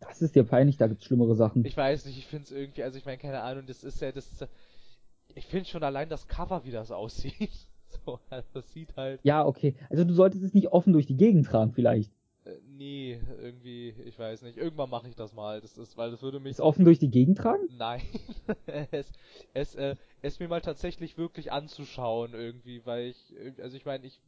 [0.00, 1.64] Das ist dir peinlich, da gibt's schlimmere Sachen.
[1.64, 4.46] Ich weiß nicht, ich find's irgendwie, also ich meine, keine Ahnung, das ist ja, das,
[5.34, 7.50] ich finde schon allein das Cover, wie das aussieht.
[8.04, 9.20] So, also das sieht halt.
[9.22, 9.74] Ja, okay.
[9.90, 12.10] Also du solltest es nicht offen durch die Gegend tragen, vielleicht.
[12.44, 14.56] Äh, nee, irgendwie, ich weiß nicht.
[14.56, 15.60] Irgendwann mache ich das mal.
[15.60, 16.52] Das ist, weil das würde mich.
[16.52, 17.68] Es offen durch die Gegend tragen?
[17.76, 18.02] Nein.
[18.90, 19.12] es,
[19.54, 24.20] es, äh, es mir mal tatsächlich wirklich anzuschauen irgendwie, weil ich, also ich meine, ich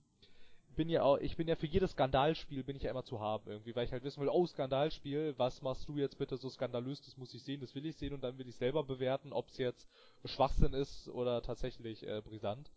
[0.75, 3.49] bin ja auch, ich bin ja für jedes Skandalspiel bin ich ja immer zu haben
[3.49, 7.01] irgendwie, weil ich halt wissen will, oh Skandalspiel, was machst du jetzt bitte so skandalös,
[7.03, 9.49] das muss ich sehen, das will ich sehen und dann will ich selber bewerten, ob
[9.49, 9.89] es jetzt
[10.25, 12.71] Schwachsinn ist oder tatsächlich äh, brisant.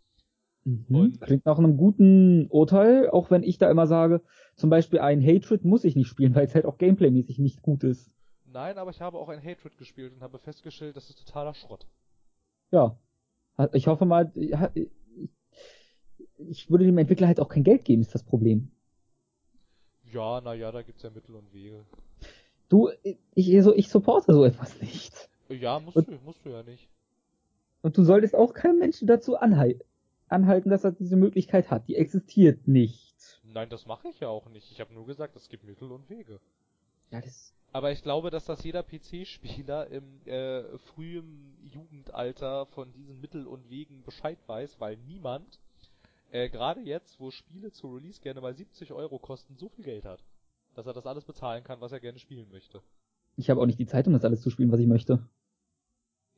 [0.68, 1.18] Mhm.
[1.22, 4.22] Klingt nach einem guten Urteil, auch wenn ich da immer sage,
[4.56, 7.86] zum Beispiel ein Hatred muss ich nicht spielen, weil es halt auch gameplaymäßig nicht gut
[7.86, 8.12] ist.
[8.46, 11.88] Nein, aber ich habe auch ein Hatred gespielt und habe festgestellt, das ist totaler Schrott.
[12.72, 12.98] Ja.
[13.72, 14.32] Ich hoffe mal,
[16.38, 18.72] ich würde dem Entwickler halt auch kein Geld geben, ist das Problem.
[20.04, 21.86] Ja, naja, da gibt's ja Mittel und Wege.
[22.70, 22.90] Du,
[23.34, 25.30] ich, so, ich supporte so etwas nicht.
[25.50, 26.88] Ja, musst und, du, musst du ja nicht.
[27.82, 29.82] Und du solltest auch keinen Menschen dazu anhalten,
[30.30, 31.88] anhalten, dass er diese Möglichkeit hat.
[31.88, 33.42] Die existiert nicht.
[33.44, 34.72] Nein, das mache ich ja auch nicht.
[34.72, 36.40] Ich habe nur gesagt, es gibt Mittel und Wege.
[37.12, 37.54] Ja, das.
[37.74, 43.70] Aber ich glaube, dass das jeder PC-Spieler im äh, frühen Jugendalter von diesen Mittel und
[43.70, 45.60] Wegen Bescheid weiß, weil niemand,
[46.32, 50.06] äh, gerade jetzt, wo Spiele zu Release gerne mal 70 Euro kosten, so viel Geld
[50.06, 50.24] hat,
[50.76, 52.82] dass er das alles bezahlen kann, was er gerne spielen möchte.
[53.36, 55.28] Ich habe auch nicht die Zeit, um das alles zu spielen, was ich möchte.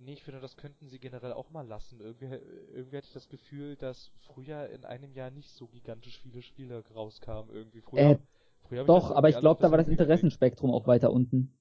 [0.02, 2.00] Nee, ich finde, das könnten sie generell auch mal lassen.
[2.00, 2.40] Irgendwie,
[2.74, 6.82] irgendwie hatte ich das Gefühl, dass früher in einem Jahr nicht so gigantisch viele Spiele
[6.96, 7.54] rauskamen.
[7.54, 8.12] Irgendwie früher.
[8.12, 8.18] Äh,
[8.62, 11.54] früher doch, aber ich glaube, da war das Interessenspektrum auch weiter unten.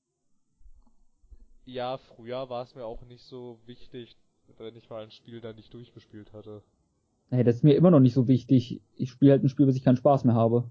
[1.64, 4.16] Ja, früher war es mir auch nicht so wichtig,
[4.56, 6.62] wenn ich mal ein Spiel da nicht durchgespielt hatte.
[7.30, 8.80] Hey, das ist mir immer noch nicht so wichtig.
[8.94, 10.70] Ich spiele halt ein Spiel, bis ich keinen Spaß mehr habe.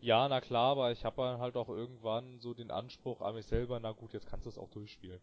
[0.00, 3.80] Ja, na klar, aber ich habe halt auch irgendwann so den Anspruch an mich selber,
[3.80, 5.20] na gut, jetzt kannst du es auch durchspielen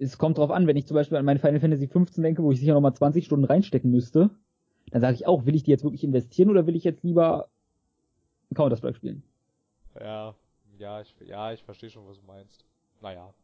[0.00, 2.50] es kommt drauf an, wenn ich zum Beispiel an meine Final Fantasy 15 denke, wo
[2.50, 4.30] ich sicher nochmal 20 Stunden reinstecken müsste,
[4.90, 7.48] dann sage ich auch, will ich die jetzt wirklich investieren oder will ich jetzt lieber
[8.54, 9.22] Counter-Strike spielen?
[10.00, 10.34] Ja,
[10.78, 12.64] ja, ich, ja, ich verstehe schon, was du meinst.
[13.02, 13.34] Naja.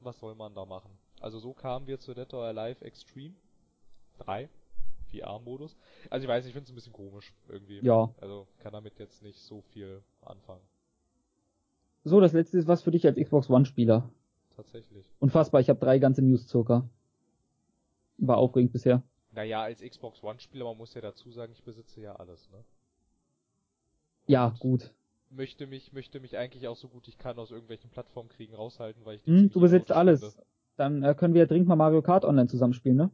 [0.00, 0.90] Was soll man da machen?
[1.20, 3.34] Also so kamen wir zu Dead or Alive Extreme
[4.18, 4.48] 3.
[5.12, 5.76] VR-Modus.
[6.10, 7.78] Also ich weiß nicht, ich finde es ein bisschen komisch irgendwie.
[7.80, 8.10] Ja.
[8.20, 10.60] Also kann damit jetzt nicht so viel anfangen.
[12.02, 14.10] So, das letzte ist was für dich als Xbox One-Spieler
[14.56, 15.12] tatsächlich.
[15.18, 16.88] Unfassbar, ich habe drei ganze News circa.
[18.18, 19.02] War aufregend bisher.
[19.32, 22.64] Naja, als Xbox One-Spieler, man muss ja dazu sagen, ich besitze ja alles, ne?
[24.26, 24.92] ja, gut.
[25.30, 29.16] Möchte mich, möchte mich eigentlich auch so gut ich kann aus irgendwelchen Plattformkriegen raushalten, weil
[29.16, 30.38] ich die hm, Du besitzt alles.
[30.76, 33.10] Dann äh, können wir ja dringend mal Mario Kart online zusammenspielen, ne?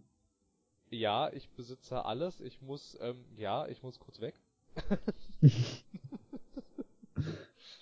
[0.90, 2.40] Ja, ich besitze alles.
[2.40, 4.34] Ich muss, ähm, ja, ich muss kurz weg.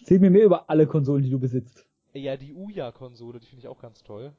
[0.00, 1.86] Erzähl mir mehr über alle Konsolen, die du besitzt.
[2.12, 4.32] Ja, die Ouya-Konsole, die finde ich auch ganz toll.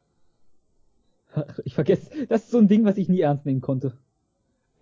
[1.64, 3.98] Ich vergesse, das ist so ein Ding, was ich nie ernst nehmen konnte.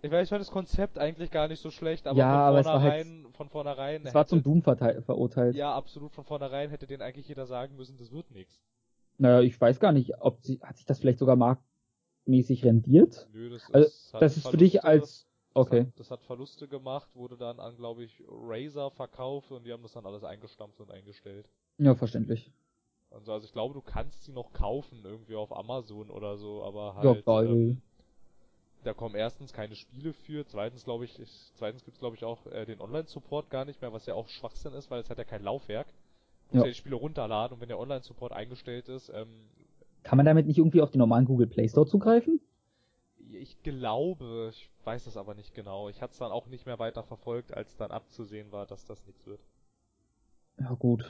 [0.02, 2.62] Ich weiß, ich fand das Konzept eigentlich gar nicht so schlecht, aber ja, von aber
[2.64, 4.06] vornherein, es war halt, von vornherein.
[4.06, 5.54] Es war zum Doom verurteilt.
[5.54, 8.62] Ja, absolut, von vornherein hätte den eigentlich jeder sagen müssen, das wird nichts.
[9.18, 13.28] Naja, ich weiß gar nicht, ob sie, hat sich das vielleicht sogar marktmäßig rendiert?
[13.32, 15.80] Nö, das also, ist, das ist für dich als, okay.
[15.80, 19.72] Das hat, das hat Verluste gemacht, wurde dann an, glaube ich, Razer verkauft und die
[19.72, 21.46] haben das dann alles eingestampft und eingestellt.
[21.76, 22.50] Ja, verständlich.
[23.10, 26.94] Also, also ich glaube, du kannst sie noch kaufen irgendwie auf Amazon oder so, aber
[26.94, 27.26] halt.
[27.26, 27.82] Ja, ähm,
[28.84, 32.46] da kommen erstens keine Spiele für, zweitens glaube ich, ich zweitens gibt's glaube ich auch
[32.46, 35.24] äh, den Online-Support gar nicht mehr, was ja auch Schwachsinn ist, weil es hat ja
[35.24, 35.86] kein Laufwerk.
[36.48, 36.68] Du musst ja.
[36.68, 39.28] ja die Spiele runterladen und wenn der Online-Support eingestellt ist, ähm,
[40.02, 42.40] Kann man damit nicht irgendwie auf den normalen Google Play Store zugreifen?
[43.32, 45.88] Ich glaube, ich weiß das aber nicht genau.
[45.88, 49.04] Ich hatte es dann auch nicht mehr weiter verfolgt, als dann abzusehen war, dass das
[49.06, 49.40] nichts wird.
[50.58, 51.04] Ja gut.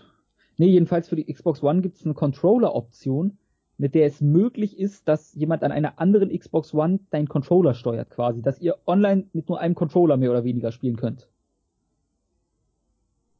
[0.60, 3.38] Nee, jedenfalls für die Xbox One gibt es eine Controller-Option,
[3.78, 8.10] mit der es möglich ist, dass jemand an einer anderen Xbox One deinen Controller steuert
[8.10, 11.30] quasi, dass ihr online mit nur einem Controller mehr oder weniger spielen könnt.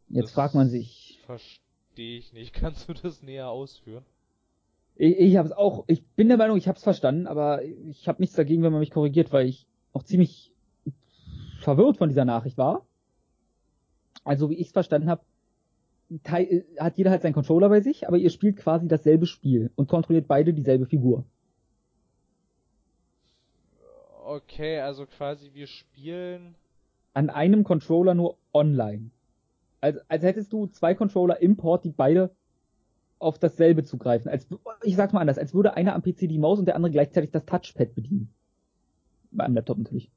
[0.08, 1.20] Jetzt das fragt man sich.
[1.26, 2.54] Verstehe ich nicht.
[2.54, 4.02] Kannst du das näher ausführen?
[4.96, 5.84] Ich, ich habe es auch.
[5.88, 8.80] Ich bin der Meinung, ich habe es verstanden, aber ich habe nichts dagegen, wenn man
[8.80, 10.54] mich korrigiert, weil ich auch ziemlich
[11.58, 12.86] verwirrt von dieser Nachricht war.
[14.24, 15.20] Also wie ich es verstanden habe,
[16.24, 20.26] hat jeder halt seinen Controller bei sich, aber ihr spielt quasi dasselbe Spiel und kontrolliert
[20.26, 21.24] beide dieselbe Figur.
[24.24, 26.54] Okay, also quasi wir spielen
[27.14, 29.10] an einem Controller nur online.
[29.80, 32.30] Also, als hättest du zwei Controller im Port, die beide
[33.18, 34.30] auf dasselbe zugreifen.
[34.30, 34.46] Als,
[34.82, 37.30] ich sag's mal anders, als würde einer am PC die Maus und der andere gleichzeitig
[37.30, 38.32] das Touchpad bedienen.
[39.30, 40.10] Beim Laptop natürlich.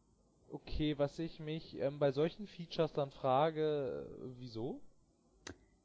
[0.52, 4.80] Okay, was ich mich ähm, bei solchen Features dann frage, äh, wieso?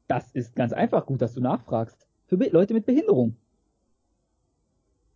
[0.08, 2.08] Das ist ganz einfach gut, dass du nachfragst.
[2.26, 3.36] Für Leute mit Behinderung.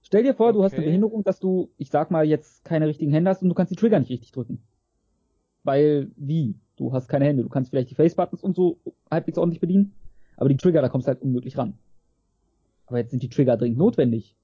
[0.02, 0.56] Stell dir vor, okay.
[0.58, 3.48] du hast eine Behinderung, dass du, ich sag mal, jetzt keine richtigen Hände hast und
[3.48, 4.62] du kannst die Trigger nicht richtig drücken.
[5.64, 6.54] Weil, wie?
[6.76, 7.42] Du hast keine Hände.
[7.42, 8.78] Du kannst vielleicht die Face-Buttons und so
[9.10, 9.94] halbwegs ordentlich bedienen,
[10.36, 11.78] aber die Trigger, da kommst du halt unmöglich ran.
[12.86, 14.36] Aber jetzt sind die Trigger dringend notwendig.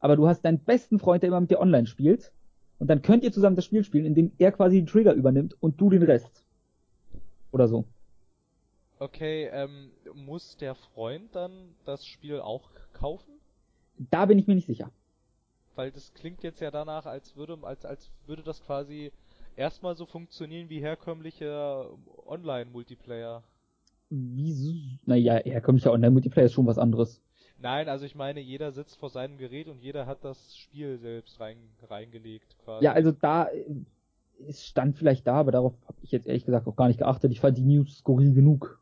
[0.00, 2.32] Aber du hast deinen besten Freund, der immer mit dir online spielt,
[2.78, 5.80] und dann könnt ihr zusammen das Spiel spielen, indem er quasi die Trigger übernimmt und
[5.80, 6.44] du den Rest.
[7.52, 7.86] Oder so.
[8.98, 13.32] Okay, ähm, muss der Freund dann das Spiel auch kaufen?
[13.98, 14.90] Da bin ich mir nicht sicher.
[15.74, 19.12] Weil das klingt jetzt ja danach, als würde, als, als würde das quasi
[19.56, 21.90] erstmal so funktionieren wie herkömmlicher
[22.26, 23.42] Online-Multiplayer.
[24.08, 24.72] Wieso?
[25.04, 27.20] Naja, herkömmlicher Online-Multiplayer ist schon was anderes.
[27.58, 31.40] Nein, also ich meine, jeder sitzt vor seinem Gerät und jeder hat das Spiel selbst
[31.40, 31.56] rein,
[31.88, 32.84] reingelegt quasi.
[32.84, 33.48] Ja, also da
[34.46, 37.32] es stand vielleicht da, aber darauf habe ich jetzt ehrlich gesagt auch gar nicht geachtet.
[37.32, 38.80] Ich fand die News skurril genug.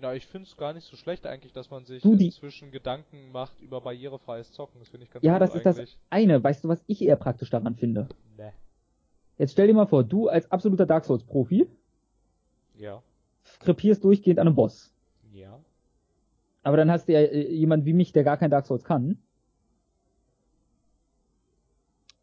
[0.00, 3.32] Na, ich find's gar nicht so schlecht eigentlich, dass man sich Du, die- inzwischen Gedanken
[3.32, 4.78] macht über barrierefreies Zocken.
[4.80, 5.80] Das finde ich ganz Ja, das ist das
[6.10, 6.42] eine.
[6.42, 8.08] Weißt du, was ich eher praktisch daran finde?
[8.36, 8.52] Ne.
[9.38, 11.66] Jetzt stell dir mal vor, du als absoluter Dark Souls Profi
[12.76, 13.02] Ja.
[13.60, 14.92] krepierst durchgehend an einem Boss.
[15.32, 15.58] Ja.
[16.62, 19.18] Aber dann hast du ja äh, jemand wie mich, der gar kein Dark Souls kann.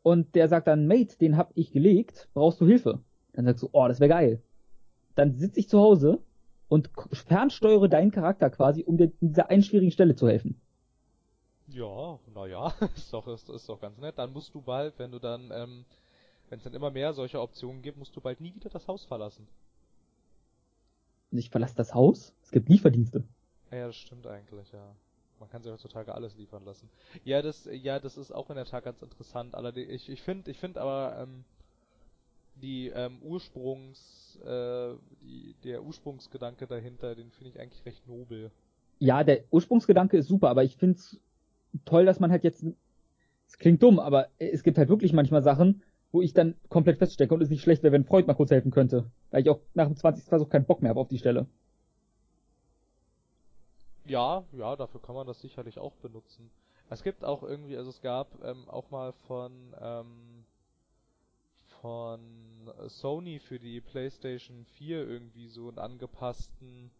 [0.03, 2.99] Und der sagt dann, Mate, den hab ich gelegt, brauchst du Hilfe?
[3.34, 4.41] Dann sagst du, oh, das wäre geil.
[5.15, 6.19] Dann sitze ich zu Hause
[6.68, 10.59] und fernsteuere deinen Charakter quasi, um dir in dieser einen schwierigen Stelle zu helfen.
[11.68, 14.18] Ja, naja, ist doch, ist, ist doch ganz nett.
[14.18, 15.86] Dann musst du bald, wenn du dann, ähm,
[16.49, 19.05] wenn es dann immer mehr solcher Optionen gibt, musst du bald nie wieder das Haus
[19.05, 19.47] verlassen.
[21.32, 22.34] Ich verlasse das Haus.
[22.43, 23.24] Es gibt Lieferdienste.
[23.72, 24.95] Ja, ja, das stimmt eigentlich, ja.
[25.39, 26.89] Man kann sich heutzutage alles liefern lassen.
[27.26, 29.53] Ja, das, ja, das ist auch in der Tat ganz interessant.
[29.53, 31.43] Allerdings, ich, ich finde, ich finde aber ähm,
[32.62, 38.51] die ähm, Ursprungs, äh, die, der Ursprungsgedanke dahinter, den finde ich eigentlich recht nobel.
[38.99, 41.20] Ja, der Ursprungsgedanke ist super, aber ich find's
[41.84, 42.66] toll, dass man halt jetzt,
[43.47, 47.34] es klingt dumm, aber es gibt halt wirklich manchmal Sachen, wo ich dann komplett feststecke
[47.34, 49.12] und es nicht schlecht wäre, wenn Freud mal kurz helfen könnte.
[49.32, 50.24] Weil ich auch nach dem 20.
[50.24, 51.45] Versuch keinen Bock mehr habe auf die Stelle.
[54.06, 56.51] Ja, ja, dafür kann man das sicherlich auch benutzen.
[56.89, 59.51] Es gibt auch irgendwie, also es gab ähm, auch mal von
[59.82, 60.45] ähm,
[61.82, 62.20] von
[62.88, 66.91] Sony für die PlayStation 4 irgendwie so einen angepassten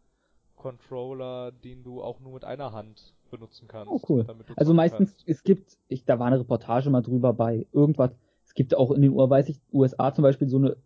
[0.56, 3.92] Controller, den du auch nur mit einer Hand benutzen kannst.
[3.92, 4.26] Oh, cool.
[4.56, 5.28] Also meistens, kannst.
[5.28, 8.12] es gibt, ich, da war eine Reportage mal drüber bei irgendwas.
[8.46, 9.12] Es gibt auch in den
[9.48, 10.78] ich, USA zum Beispiel so eine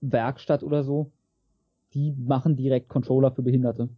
[0.00, 1.10] Werkstatt oder so.
[1.94, 3.88] Die machen direkt Controller für Behinderte.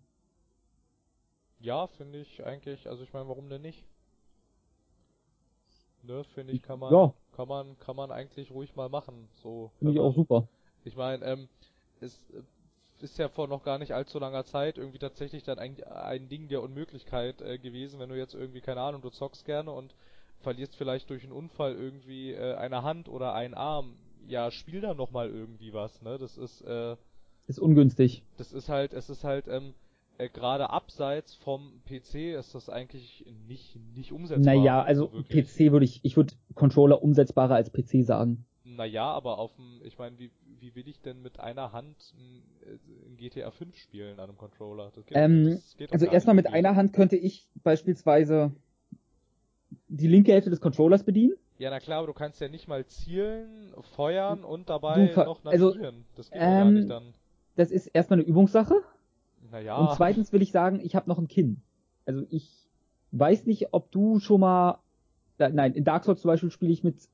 [1.61, 3.85] Ja, finde ich eigentlich, also ich meine, warum denn nicht?
[6.03, 7.15] Ne, finde ich, kann man, Ja.
[7.37, 9.71] Kann man, kann man eigentlich ruhig mal machen, so.
[9.79, 10.49] Finde ich auch super.
[10.85, 11.49] Ich meine, ähm,
[12.01, 12.43] es äh,
[13.05, 16.49] ist ja vor noch gar nicht allzu langer Zeit irgendwie tatsächlich dann ein, ein Ding
[16.49, 19.95] der Unmöglichkeit äh, gewesen, wenn du jetzt irgendwie, keine Ahnung, du zockst gerne und
[20.41, 23.97] verlierst vielleicht durch einen Unfall irgendwie äh, eine Hand oder einen Arm.
[24.29, 26.19] Ja, spiel da noch mal irgendwie was, ne?
[26.19, 26.97] Das ist, äh,
[27.47, 28.23] Ist ungünstig.
[28.39, 29.75] das ist halt, es ist halt, ähm,
[30.19, 34.55] äh, gerade abseits vom PC ist das eigentlich nicht, nicht umsetzbar.
[34.55, 35.47] Naja, also so wirklich.
[35.47, 38.45] PC würde ich, ich würde Controller umsetzbarer als PC sagen.
[38.65, 42.43] Naja, aber auf dem, ich meine, wie, wie will ich denn mit einer Hand ein,
[42.69, 44.91] äh, ein GTA 5 spielen an einem Controller?
[44.95, 48.53] Das geht, Ähm, das geht Also erstmal mit einer Hand könnte ich beispielsweise
[49.89, 51.35] die linke Hälfte des Controllers bedienen.
[51.59, 55.45] Ja, na klar, aber du kannst ja nicht mal zielen, feuern und dabei Du noch
[55.45, 56.05] also, navigieren.
[56.17, 57.15] das geht ja gar ähm, nicht dann.
[57.55, 58.75] Das ist erstmal eine Übungssache.
[59.57, 59.77] Naja.
[59.79, 61.63] Und zweitens will ich sagen, ich habe noch ein Kinn.
[62.05, 62.69] Also ich
[63.13, 64.81] weiß nicht, ob du schon mal.
[65.39, 67.09] äh, Nein, in Dark Souls zum Beispiel spiele ich mit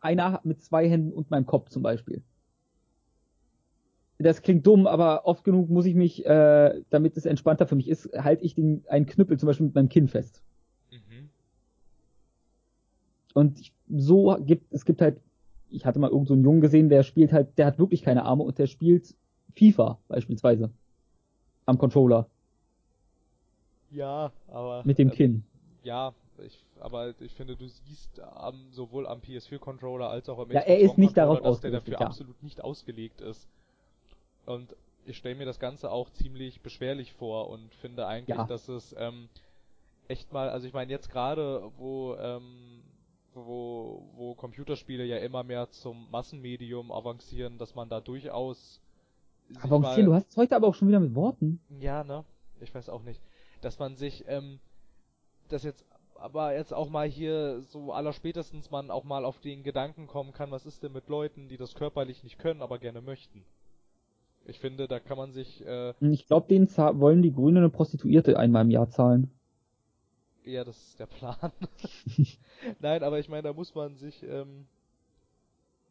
[0.00, 2.22] einer, mit zwei Händen und meinem Kopf zum Beispiel.
[4.16, 7.88] Das klingt dumm, aber oft genug muss ich mich, äh, damit es entspannter für mich
[7.88, 10.42] ist, halte ich den, einen Knüppel zum Beispiel mit meinem Kinn fest.
[10.90, 11.28] Mhm.
[13.34, 15.20] Und ich, so gibt, es gibt halt,
[15.68, 18.24] ich hatte mal irgend so einen Jungen gesehen, der spielt halt, der hat wirklich keine
[18.24, 19.14] Arme und der spielt
[19.56, 20.70] FIFA beispielsweise.
[21.66, 22.26] Am Controller.
[23.90, 24.82] Ja, aber.
[24.84, 25.44] Mit dem ähm, Kinn.
[25.84, 30.60] Ja, ich, aber ich finde, du siehst am, sowohl am PS4-Controller als auch am Ja,
[30.60, 32.00] er ist nicht darauf dass der dafür ja.
[32.00, 33.46] absolut nicht ausgelegt ist.
[34.46, 38.44] Und ich stelle mir das Ganze auch ziemlich beschwerlich vor und finde eigentlich, Ja.
[38.44, 39.28] dass es ähm,
[40.08, 42.82] echt mal, also ich meine jetzt gerade, wo ähm,
[43.34, 48.80] wo wo Computerspiele ja immer mehr zum Massenmedium avancieren, dass man da durchaus
[49.54, 51.60] sich Avancieren, mal- du hast es heute aber auch schon wieder mit Worten.
[51.80, 52.24] ja, ne?
[52.60, 53.20] Ich weiß auch nicht.
[53.60, 54.60] Dass man sich, ähm,
[55.48, 55.84] das jetzt,
[56.14, 60.50] aber jetzt auch mal hier so allerspätestens man auch mal auf den Gedanken kommen kann,
[60.52, 63.44] was ist denn mit Leuten, die das körperlich nicht können, aber gerne möchten.
[64.44, 68.38] Ich finde, da kann man sich, äh, Ich glaube, denen wollen die Grünen eine Prostituierte
[68.38, 69.30] einmal im Jahr zahlen.
[70.44, 71.36] ja, das ist der Plan.
[72.80, 74.66] Nein, aber ich meine, da muss man sich, ähm,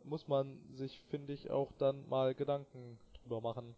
[0.03, 3.75] muss man sich, finde ich, auch dann mal Gedanken drüber machen.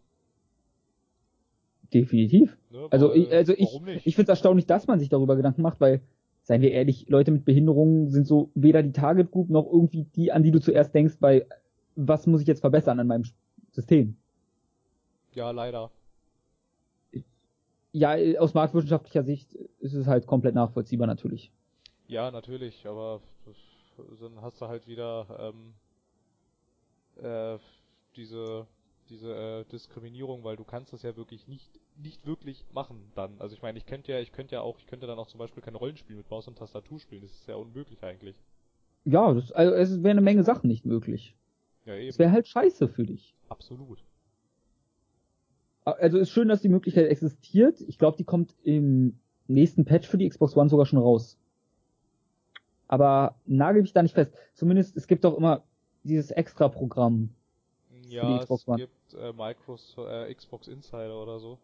[1.92, 2.56] Definitiv.
[2.70, 2.88] Ne?
[2.90, 4.06] Also, ich, also ich, nicht?
[4.06, 6.00] ich finde es erstaunlich, dass man sich darüber Gedanken macht, weil,
[6.42, 10.32] seien wir ehrlich, Leute mit Behinderungen sind so weder die Target Group noch irgendwie die,
[10.32, 11.46] an die du zuerst denkst, bei
[11.96, 13.24] was muss ich jetzt verbessern an meinem
[13.70, 14.16] System.
[15.32, 15.90] Ja, leider.
[17.92, 21.52] Ja, aus marktwirtschaftlicher Sicht ist es halt komplett nachvollziehbar natürlich.
[22.08, 23.20] Ja, natürlich, aber
[24.20, 25.74] dann hast du halt wieder ähm,
[27.24, 27.58] äh,
[28.16, 28.66] diese
[29.08, 33.40] diese äh, Diskriminierung, weil du kannst das ja wirklich nicht nicht wirklich machen dann.
[33.40, 35.38] Also ich meine, ich könnte ja, ich könnte ja auch, ich könnte dann auch zum
[35.38, 37.22] Beispiel kein Rollenspiel mit Maus und Tastatur spielen.
[37.22, 38.36] Das ist ja unmöglich eigentlich.
[39.04, 41.36] Ja, das, also es wäre eine Menge Sachen nicht möglich.
[41.86, 43.34] Ja Es eben, wäre halt scheiße für dich.
[43.48, 44.04] absolut.
[45.84, 47.80] Also ist schön, dass die Möglichkeit existiert.
[47.82, 51.38] Ich glaube, die kommt im nächsten Patch für die Xbox One sogar schon raus.
[52.88, 54.34] Aber nagel mich da nicht fest.
[54.54, 55.64] Zumindest, es gibt doch immer
[56.02, 57.30] dieses Extra-Programm.
[58.08, 58.78] Ja, es One.
[58.78, 61.58] gibt äh, Microsoft, äh, Xbox Insider oder so.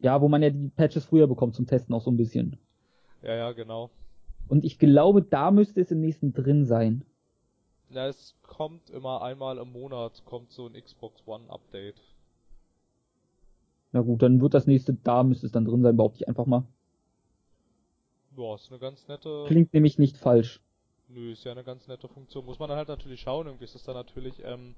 [0.00, 2.58] Ja, wo man ja die Patches früher bekommt zum Testen auch so ein bisschen.
[3.22, 3.90] Ja, ja, genau.
[4.48, 7.04] Und ich glaube, da müsste es im nächsten drin sein.
[7.90, 12.00] Na, es kommt immer einmal im Monat, kommt so ein Xbox One Update.
[13.92, 16.46] Na gut, dann wird das nächste, da müsste es dann drin sein, behaupte ich einfach
[16.46, 16.64] mal.
[18.36, 19.44] Ja, ist eine ganz nette.
[19.48, 20.60] Klingt nämlich nicht falsch.
[21.08, 22.44] Nö, ist ja eine ganz nette Funktion.
[22.44, 23.46] Muss man dann halt natürlich schauen.
[23.46, 24.76] Irgendwie ist es dann natürlich ähm,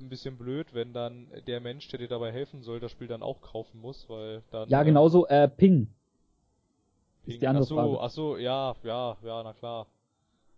[0.00, 3.22] ein bisschen blöd, wenn dann der Mensch, der dir dabei helfen soll, das Spiel dann
[3.22, 4.68] auch kaufen muss, weil dann.
[4.68, 5.88] Ja, genauso, äh, Ping.
[7.24, 7.34] Ping.
[7.34, 8.00] Ist die andere ach so, Frage.
[8.00, 9.86] ach so, ja, ja, ja, na klar.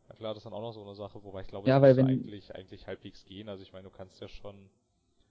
[0.09, 1.97] Na klar, das ist dann auch noch so eine Sache, wobei ich glaube, ja, das
[1.97, 3.49] wenn, eigentlich, eigentlich halbwegs gehen.
[3.49, 4.57] Also ich meine, du kannst ja schon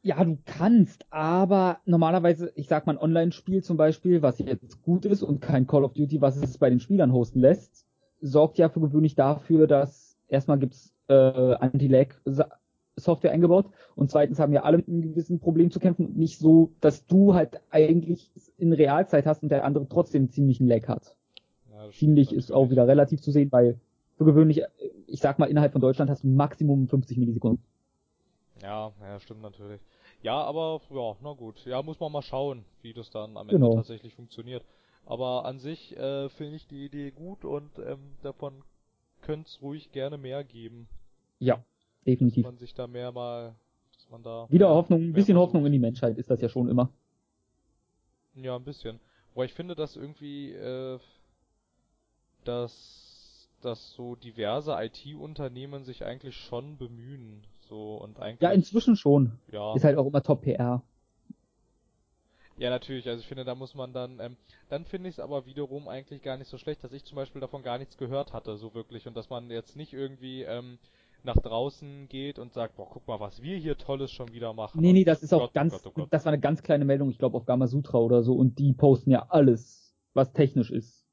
[0.01, 5.03] ja, du kannst, aber normalerweise, ich sag mal, ein Online-Spiel zum Beispiel, was jetzt gut
[5.03, 7.85] ist und kein Call of Duty, was es bei den Spielern hosten lässt,
[8.21, 11.13] sorgt ja für gewöhnlich dafür, dass erstmal gibt's äh,
[12.99, 16.39] Anti-Lag-Software eingebaut und zweitens haben ja alle mit einem gewissen Problem zu kämpfen und nicht
[16.39, 20.87] so, dass du halt eigentlich in Realzeit hast und der andere trotzdem ziemlich einen Lag
[20.87, 21.15] hat.
[21.71, 23.79] Ja, ziemlich ist auch wieder relativ zu sehen, weil
[24.17, 24.63] für gewöhnlich,
[25.07, 27.63] ich sag mal, innerhalb von Deutschland hast du Maximum 50 Millisekunden.
[28.61, 29.79] Ja, ja, stimmt natürlich.
[30.21, 31.65] Ja, aber ja, na gut.
[31.65, 33.67] Ja, muss man mal schauen, wie das dann am genau.
[33.67, 34.65] Ende tatsächlich funktioniert.
[35.05, 38.53] Aber an sich äh, finde ich die Idee gut und ähm, davon
[39.21, 40.89] könnte es ruhig gerne mehr geben.
[41.39, 41.63] Ja,
[42.09, 42.43] definitiv.
[42.43, 43.55] Dass man sich da mehr mal,
[43.95, 46.69] dass man da wieder Hoffnung, ein bisschen Hoffnung in die Menschheit ist das ja schon
[46.69, 46.91] immer.
[48.35, 48.99] Ja, ein bisschen.
[49.33, 50.99] Wobei ich finde, dass irgendwie, äh,
[52.45, 58.41] dass, dass so diverse IT-Unternehmen sich eigentlich schon bemühen, so und eigentlich.
[58.41, 59.33] Ja, inzwischen schon.
[59.51, 59.75] Ja.
[59.75, 60.81] Ist halt auch immer Top PR.
[62.59, 63.07] Ja, natürlich.
[63.07, 64.35] Also ich finde, da muss man dann, ähm,
[64.67, 67.39] dann finde ich es aber wiederum eigentlich gar nicht so schlecht, dass ich zum Beispiel
[67.39, 69.07] davon gar nichts gehört hatte, so wirklich.
[69.07, 70.77] Und dass man jetzt nicht irgendwie ähm,
[71.23, 74.81] nach draußen geht und sagt, boah, guck mal, was wir hier Tolles schon wieder machen.
[74.81, 76.07] Nee, nee, das ist auch Gott, ganz, Gott, oh Gott.
[76.11, 79.11] das war eine ganz kleine Meldung, ich glaube auf Gamasutra oder so, und die posten
[79.11, 81.05] ja alles, was technisch ist.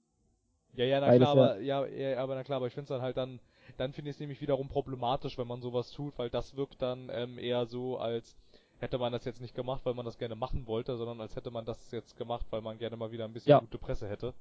[0.75, 3.03] Ja, ja, na klar, aber, ja, ja, aber na klar, aber ich finde es dann
[3.03, 3.41] halt dann,
[3.79, 7.11] dann finde ich es nämlich wiederum problematisch, wenn man sowas tut, weil das wirkt dann
[7.13, 8.37] ähm, eher so, als
[8.79, 11.51] hätte man das jetzt nicht gemacht, weil man das gerne machen wollte, sondern als hätte
[11.51, 13.59] man das jetzt gemacht, weil man gerne mal wieder ein bisschen ja.
[13.61, 14.35] gute Presse hätte.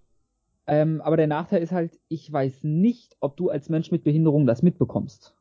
[0.68, 4.45] Ähm, aber der Nachteil ist halt, ich weiß nicht, ob du als Mensch mit Behinderung
[4.45, 5.36] das mitbekommst.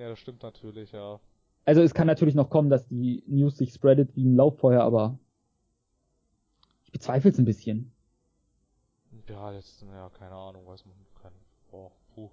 [0.00, 1.20] Ja, das stimmt natürlich, ja.
[1.66, 5.18] Also es kann natürlich noch kommen, dass die News sich spreadet wie ein Lauffeuer, aber
[6.84, 7.92] ich bezweifle es ein bisschen.
[9.28, 11.34] Ja, jetzt, ja, keine Ahnung, weiß man kann.
[11.70, 12.30] Boah, puh.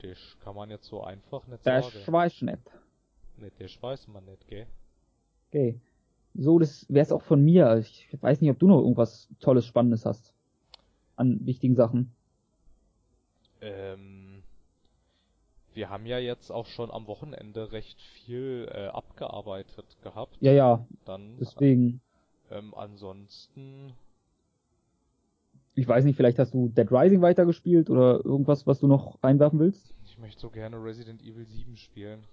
[0.00, 1.98] Das kann man jetzt so einfach nicht das sagen.
[2.04, 2.58] Das weiß ich nicht.
[3.36, 4.66] Ne, das weiß man nicht, gell?
[5.50, 5.80] Okay.
[6.34, 7.76] So, das wär's auch von mir.
[7.78, 10.34] Ich weiß nicht, ob du noch irgendwas Tolles, Spannendes hast.
[11.14, 12.12] An wichtigen Sachen.
[13.60, 14.17] Ähm,
[15.78, 20.36] wir haben ja jetzt auch schon am Wochenende recht viel äh, abgearbeitet gehabt.
[20.40, 20.84] Ja, ja.
[21.04, 22.00] Dann, deswegen.
[22.50, 23.92] Ähm, ansonsten
[25.76, 29.60] ich weiß nicht, vielleicht hast du Dead Rising weitergespielt oder irgendwas, was du noch reinwerfen
[29.60, 29.94] willst?
[30.04, 32.24] Ich möchte so gerne Resident Evil 7 spielen.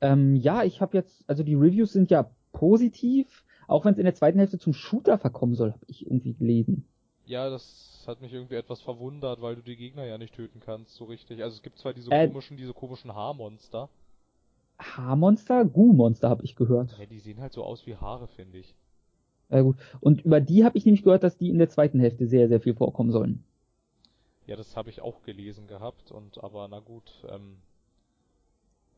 [0.00, 4.04] Ähm, ja, ich habe jetzt, also die Reviews sind ja positiv, auch wenn es in
[4.04, 6.84] der zweiten Hälfte zum Shooter verkommen soll, habe ich irgendwie gelesen.
[7.28, 10.94] Ja, das hat mich irgendwie etwas verwundert, weil du die Gegner ja nicht töten kannst,
[10.94, 11.42] so richtig.
[11.42, 13.90] Also es gibt zwar diese äh, komischen, diese komischen Haarmonster.
[14.78, 15.66] Haarmonster?
[15.66, 16.96] Gu-Monster habe ich gehört.
[16.98, 18.74] Ja, die sehen halt so aus wie Haare, finde ich.
[19.50, 19.76] Ja, gut.
[20.00, 22.62] Und über die habe ich nämlich gehört, dass die in der zweiten Hälfte sehr, sehr
[22.62, 23.44] viel vorkommen sollen.
[24.46, 27.58] Ja, das habe ich auch gelesen gehabt und aber na gut, ähm,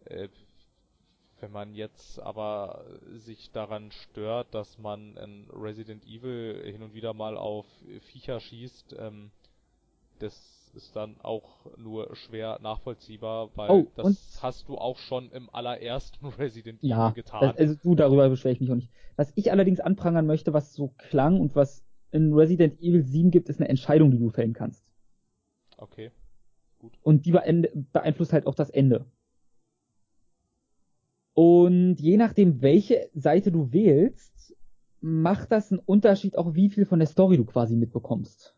[0.04, 0.28] äh,
[1.41, 2.84] wenn man jetzt aber
[3.16, 7.66] sich daran stört, dass man in Resident Evil hin und wieder mal auf
[8.01, 9.30] Viecher schießt, ähm,
[10.18, 15.51] das ist dann auch nur schwer nachvollziehbar, weil oh, das hast du auch schon im
[15.53, 17.41] allerersten Resident Evil ja, getan.
[17.41, 18.91] Das, also du, darüber beschwere ich mich auch nicht.
[19.16, 23.49] Was ich allerdings anprangern möchte, was so klang und was in Resident Evil 7 gibt,
[23.49, 24.84] ist eine Entscheidung, die du fällen kannst.
[25.76, 26.11] Okay.
[26.78, 26.93] Gut.
[27.03, 29.05] Und die beeinflusst halt auch das Ende.
[31.43, 34.55] Und je nachdem, welche Seite du wählst,
[35.01, 38.55] macht das einen Unterschied auch, wie viel von der Story du quasi mitbekommst.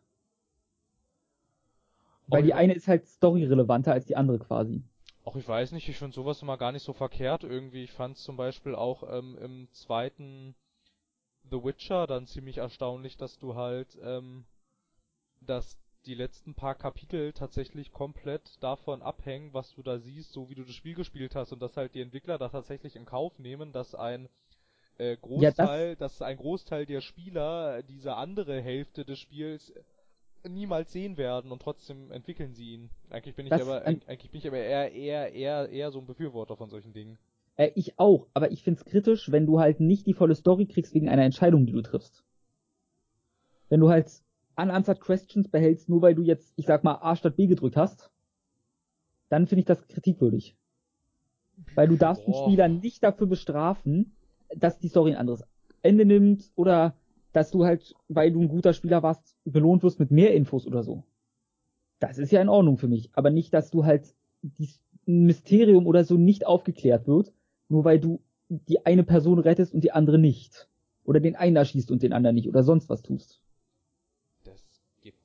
[2.26, 4.83] Weil die eine ist halt storyrelevanter als die andere quasi.
[5.22, 7.85] Auch ich weiß nicht, ich finde sowas immer gar nicht so verkehrt irgendwie.
[7.85, 10.57] Ich fand zum Beispiel auch ähm, im zweiten
[11.53, 14.45] The Witcher dann ziemlich erstaunlich, dass du halt, ähm,
[15.41, 20.55] dass die letzten paar Kapitel tatsächlich komplett davon abhängen, was du da siehst, so wie
[20.55, 23.72] du das Spiel gespielt hast und dass halt die Entwickler da tatsächlich in Kauf nehmen,
[23.72, 24.28] dass ein
[24.98, 29.72] äh, Großteil, ja, das dass ein Großteil der Spieler diese andere Hälfte des Spiels
[30.48, 32.90] niemals sehen werden und trotzdem entwickeln sie ihn.
[33.11, 36.57] Eigentlich bin ich aber eigentlich bin ich aber eher eher eher eher so ein Befürworter
[36.57, 37.18] von solchen Dingen.
[37.57, 40.94] Äh, ich auch, aber ich find's kritisch, wenn du halt nicht die volle Story kriegst
[40.94, 42.24] wegen einer Entscheidung, die du triffst.
[43.68, 44.11] Wenn du halt
[44.57, 48.11] unanswered questions behältst, nur weil du jetzt, ich sag mal, A statt B gedrückt hast,
[49.28, 50.57] dann finde ich das kritikwürdig.
[51.74, 52.32] Weil du darfst Boah.
[52.32, 54.16] den Spieler nicht dafür bestrafen,
[54.55, 55.44] dass die Story ein anderes
[55.82, 56.94] Ende nimmt oder
[57.32, 60.82] dass du halt, weil du ein guter Spieler warst, belohnt wirst mit mehr Infos oder
[60.82, 61.05] so.
[61.98, 63.11] Das ist ja in Ordnung für mich.
[63.14, 67.32] Aber nicht, dass du halt dieses Mysterium oder so nicht aufgeklärt wird,
[67.68, 70.68] nur weil du die eine Person rettest und die andere nicht.
[71.05, 73.41] Oder den einen erschießt und den anderen nicht oder sonst was tust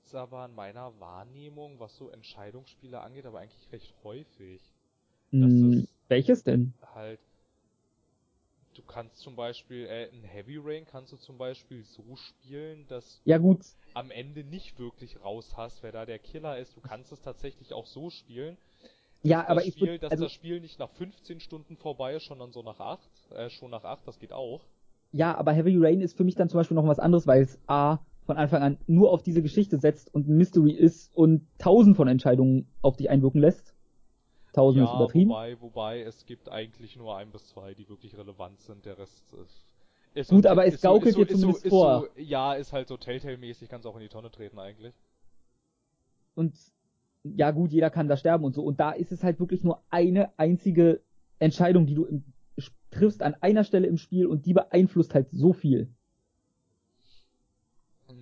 [0.08, 4.62] gibt's aber in meiner Wahrnehmung, was so Entscheidungsspiele angeht, aber eigentlich recht häufig.
[5.32, 6.74] Hm, welches denn?
[6.96, 7.20] Halt,
[8.76, 13.20] du kannst zum Beispiel, äh, in Heavy Rain kannst du zum Beispiel so spielen, dass
[13.26, 13.60] ja, gut.
[13.60, 16.78] du am Ende nicht wirklich raus hast, wer da der Killer ist.
[16.78, 18.56] Du kannst es tatsächlich auch so spielen.
[19.24, 22.28] Ja, aber Spiel, ich würd, dass also, das Spiel nicht nach 15 Stunden vorbei ist,
[22.28, 24.62] sondern so nach 8, äh, schon nach 8, das geht auch.
[25.12, 27.60] Ja, aber Heavy Rain ist für mich dann zum Beispiel noch was anderes, weil es
[27.68, 31.96] A, von Anfang an nur auf diese Geschichte setzt und ein Mystery ist und tausend
[31.96, 33.74] von Entscheidungen auf dich einwirken lässt.
[34.54, 35.30] Tausend ja, ist übertrieben.
[35.30, 38.86] Wobei, wobei, es gibt eigentlich nur ein bis zwei, die wirklich relevant sind.
[38.86, 39.66] Der Rest ist.
[40.14, 42.02] ist Gut, aber es gaukelt so, dir zumindest so, vor.
[42.02, 44.94] So, ja, ist halt so Telltale-mäßig, kannst auch in die Tonne treten eigentlich.
[46.36, 46.54] Und
[47.24, 48.64] ja gut, jeder kann da sterben und so.
[48.64, 51.02] Und da ist es halt wirklich nur eine einzige
[51.40, 52.24] Entscheidung, die du im,
[52.92, 55.90] triffst an einer Stelle im Spiel und die beeinflusst halt so viel.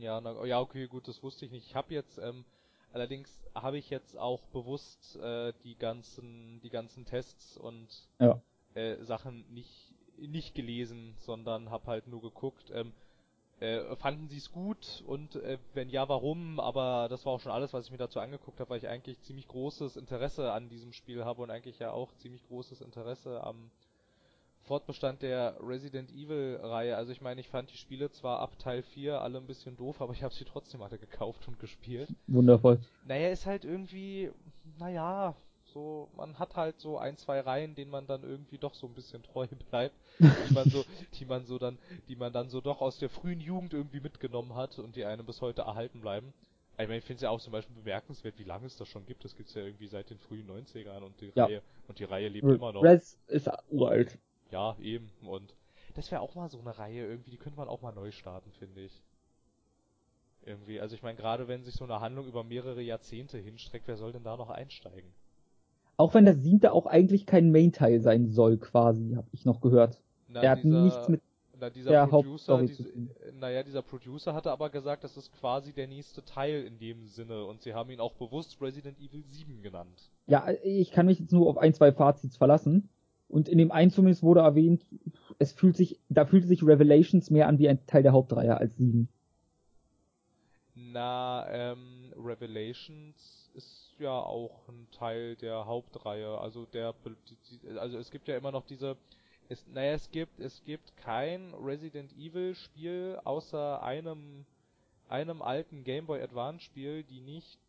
[0.02, 1.68] Ja, na, ja, okay, gut, das wusste ich nicht.
[1.68, 2.46] Ich habe jetzt, ähm,
[2.94, 7.88] allerdings habe ich jetzt auch bewusst äh, die ganzen, die ganzen Tests und
[8.20, 8.42] ja.
[8.74, 12.72] äh, Sachen nicht nicht gelesen, sondern habe halt nur geguckt.
[12.74, 12.94] Ähm,
[13.60, 16.60] äh, fanden Sie es gut und äh, wenn ja, warum?
[16.60, 19.22] Aber das war auch schon alles, was ich mir dazu angeguckt habe, weil ich eigentlich
[19.22, 23.72] ziemlich großes Interesse an diesem Spiel habe und eigentlich ja auch ziemlich großes Interesse am
[24.66, 26.98] Fortbestand der Resident Evil Reihe.
[26.98, 30.02] Also ich meine, ich fand die Spiele zwar ab Teil 4 alle ein bisschen doof,
[30.02, 32.10] aber ich habe sie trotzdem alle gekauft und gespielt.
[32.28, 32.80] Wundervoll.
[33.08, 34.32] Naja, ist halt irgendwie,
[34.80, 35.36] naja,
[35.76, 38.94] so, man hat halt so ein, zwei Reihen, denen man dann irgendwie doch so ein
[38.94, 40.86] bisschen treu bleibt, die man so,
[41.20, 44.56] die man so dann, die man dann so doch aus der frühen Jugend irgendwie mitgenommen
[44.56, 46.34] hat und die einem bis heute erhalten bleiben.
[46.78, 49.06] Ich meine, ich finde es ja auch zum Beispiel bemerkenswert, wie lange es das schon
[49.06, 49.24] gibt.
[49.24, 51.46] Das gibt es ja irgendwie seit den frühen 90ern und die ja.
[51.46, 52.84] Reihe, und die Reihe lebt R immer noch.
[52.84, 54.18] Res ist uralt.
[54.56, 55.12] Ja, eben.
[55.22, 55.54] Und
[55.96, 58.50] das wäre auch mal so eine Reihe irgendwie, die könnte man auch mal neu starten,
[58.54, 59.04] finde ich.
[60.46, 63.98] Irgendwie, also ich meine, gerade wenn sich so eine Handlung über mehrere Jahrzehnte hinstreckt, wer
[63.98, 65.12] soll denn da noch einsteigen?
[65.98, 70.02] Auch wenn der siebte auch eigentlich kein Main-Teil sein soll, quasi, habe ich noch gehört.
[70.30, 71.22] Na, er hat dieser, nichts mit
[71.60, 72.94] na, dieser der Producer, diese,
[73.34, 77.44] naja, dieser Producer hatte aber gesagt, das ist quasi der nächste Teil in dem Sinne
[77.46, 80.10] und sie haben ihn auch bewusst Resident Evil 7 genannt.
[80.28, 82.90] Ja, ich kann mich jetzt nur auf ein, zwei Fazits verlassen.
[83.28, 84.86] Und in dem einen zumindest wurde erwähnt,
[85.40, 88.78] es fühlt sich, da fühlt sich Revelations mehr an wie ein Teil der Hauptreihe als
[88.78, 89.10] sieben.
[90.76, 96.38] Na, ähm, Revelations ist ja auch ein Teil der Hauptreihe.
[96.38, 96.94] Also der,
[97.78, 98.98] also es gibt ja immer noch diese,
[99.50, 104.46] es, naja, es gibt, es gibt kein Resident Evil Spiel außer einem,
[105.08, 107.60] einem alten Game Boy Advance Spiel, die nicht,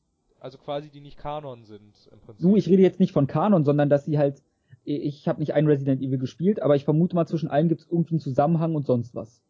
[0.40, 2.42] also quasi die nicht Kanon sind im Prinzip.
[2.42, 4.42] Du, ich rede jetzt nicht von Kanon, sondern dass sie halt
[4.86, 7.88] ich habe nicht ein Resident Evil gespielt, aber ich vermute mal, zwischen allen gibt es
[7.90, 9.42] irgendwie einen Zusammenhang und sonst was.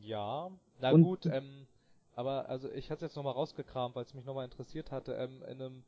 [0.00, 0.50] Ja,
[0.80, 1.66] na und, gut, ähm,
[2.16, 5.42] aber also ich hatte es jetzt nochmal rausgekramt, weil es mich nochmal interessiert hatte, ähm,
[5.42, 5.84] in einem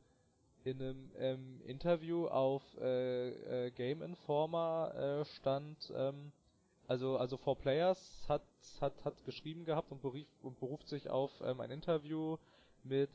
[0.63, 6.31] in einem ähm, Interview auf äh, äh, Game Informer äh, stand, ähm,
[6.87, 8.41] also also 4Players hat
[8.81, 12.37] hat hat geschrieben gehabt und, berief, und beruft sich auf ähm, ein Interview
[12.83, 13.09] mit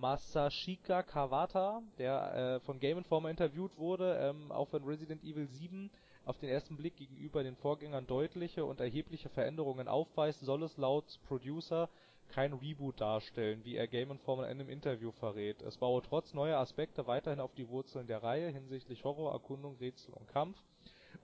[0.00, 5.90] Masashika Kawata, der äh, von Game Informer interviewt wurde, ähm, auch wenn Resident Evil 7
[6.24, 11.18] auf den ersten Blick gegenüber den Vorgängern deutliche und erhebliche Veränderungen aufweist, soll es laut
[11.26, 11.88] Producer
[12.28, 15.62] kein Reboot darstellen, wie er Game Informer in einem Interview verrät.
[15.62, 20.14] Es baue trotz neuer Aspekte weiterhin auf die Wurzeln der Reihe hinsichtlich Horror, Erkundung, Rätsel
[20.14, 20.56] und Kampf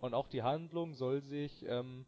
[0.00, 2.06] und auch die Handlung soll sich ähm,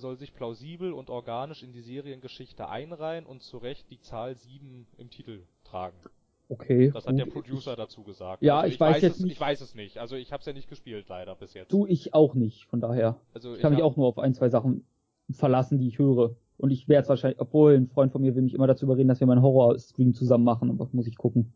[0.00, 4.86] soll sich plausibel und organisch in die Seriengeschichte einreihen und zu Recht die Zahl 7
[4.98, 5.96] im Titel tragen.
[6.48, 6.90] Okay.
[6.92, 8.42] Das hat der Producer dazu gesagt.
[8.42, 9.32] Ja, also ich, ich, weiß, weiß jetzt es, nicht.
[9.32, 9.98] Ich weiß es nicht.
[9.98, 11.72] Also ich habe es ja nicht gespielt leider bis jetzt.
[11.72, 12.66] Du, ich auch nicht.
[12.66, 13.16] Von daher.
[13.32, 14.84] Also ich kann mich auch nur auf ein, zwei Sachen
[15.30, 16.36] verlassen, die ich höre.
[16.58, 19.08] Und ich werde es wahrscheinlich, obwohl ein Freund von mir will mich immer dazu überreden,
[19.08, 21.52] dass wir mal einen Horror-Stream zusammen machen, aber muss ich gucken.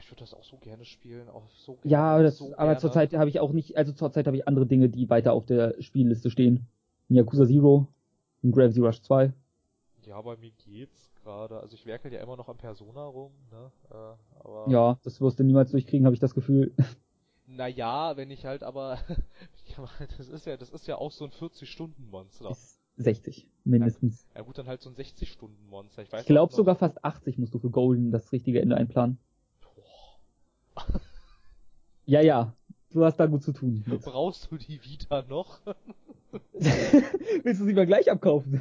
[0.00, 1.90] Ich würde das auch so gerne spielen, auch so gerne.
[1.90, 4.88] Ja, das, so aber zurzeit habe ich auch nicht, also zurzeit habe ich andere Dinge,
[4.88, 6.66] die weiter auf der Spielliste stehen.
[7.10, 7.86] Ein Yakuza Zero,
[8.44, 9.32] ein Gravity Rush 2.
[10.04, 11.58] Ja, bei mir geht's gerade.
[11.60, 13.70] Also ich werkel ja immer noch an Persona rum, ne?
[13.90, 16.74] Äh, aber ja, das wirst du niemals durchkriegen, habe ich das Gefühl.
[17.50, 18.98] Naja, wenn ich halt aber,
[20.18, 22.54] das ist ja, das ist ja auch so ein 40-Stunden-Monster.
[22.98, 24.26] 60, mindestens.
[24.34, 26.02] Ja, ja, gut, dann halt so ein 60-Stunden-Monster.
[26.02, 29.18] Ich, weiß ich glaube sogar fast 80 musst du für Golden das richtige Ende einplanen.
[30.74, 31.00] Boah.
[32.04, 32.54] ja, ja,
[32.92, 33.84] du hast da gut zu tun.
[33.86, 34.02] Mit.
[34.04, 35.60] Brauchst du die wieder noch?
[36.52, 38.60] Willst du sie mal gleich abkaufen?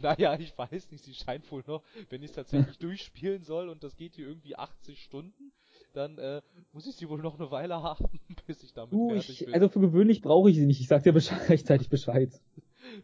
[0.00, 3.82] Naja, ich weiß nicht, sie scheint wohl noch, wenn ich es tatsächlich durchspielen soll und
[3.82, 5.52] das geht hier irgendwie 80 Stunden,
[5.94, 8.06] dann äh, muss ich sie wohl noch eine Weile haben,
[8.46, 9.54] bis ich damit uh, fertig ich, bin.
[9.54, 12.40] Also für gewöhnlich brauche ich sie nicht, ich sag dir Bescheid, rechtzeitig Bescheid.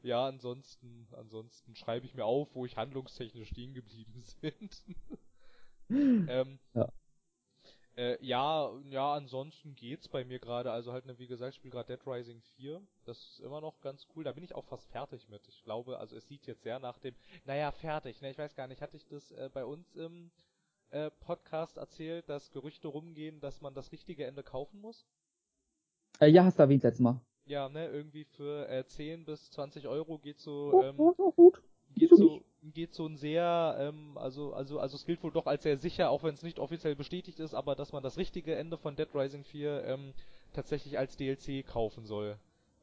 [0.03, 4.85] Ja, ansonsten, ansonsten schreibe ich mir auf, wo ich handlungstechnisch stehen geblieben sind.
[5.91, 6.89] ähm, ja.
[7.97, 10.73] Äh, ja, ja, ansonsten geht's bei mir gerade.
[10.73, 12.81] Also halt, ne, wie gesagt, ich spiele gerade Dead Rising 4.
[13.05, 14.25] Das ist immer noch ganz cool.
[14.25, 15.47] Da bin ich auch fast fertig mit.
[15.49, 17.15] Ich glaube, also es sieht jetzt sehr nach dem,
[17.45, 20.33] naja, fertig, ne, ich weiß gar nicht, hatte ich das äh, bei uns im
[20.91, 25.07] äh, Podcast erzählt, dass Gerüchte rumgehen, dass man das richtige Ende kaufen muss?
[26.21, 27.21] Äh, ja, hast du erwähnt letztes Mal.
[27.47, 31.63] Ja, ne, irgendwie für äh, 10 bis 20 Euro geht so, ähm, gut, gut, gut.
[31.95, 32.43] geht so,
[32.75, 36.11] geht so ein sehr, ähm, also, also, also es gilt wohl doch als sehr sicher,
[36.11, 39.09] auch wenn es nicht offiziell bestätigt ist, aber dass man das richtige Ende von Dead
[39.15, 40.13] Rising 4 ähm,
[40.53, 42.37] tatsächlich als DLC kaufen soll.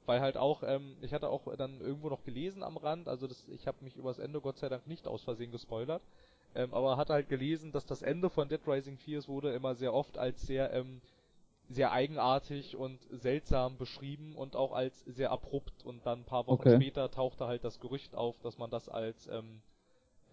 [0.05, 3.47] Weil halt auch, ähm, ich hatte auch dann irgendwo noch gelesen am Rand, also das,
[3.49, 6.01] ich habe mich übers Ende Gott sei Dank nicht aus Versehen gespoilert,
[6.55, 9.93] ähm, aber hatte halt gelesen, dass das Ende von Dead Rising 4 wurde immer sehr
[9.93, 11.01] oft als sehr, ähm,
[11.69, 16.61] sehr eigenartig und seltsam beschrieben und auch als sehr abrupt und dann ein paar Wochen
[16.61, 16.75] okay.
[16.75, 19.61] später tauchte halt das Gerücht auf, dass man das als ähm,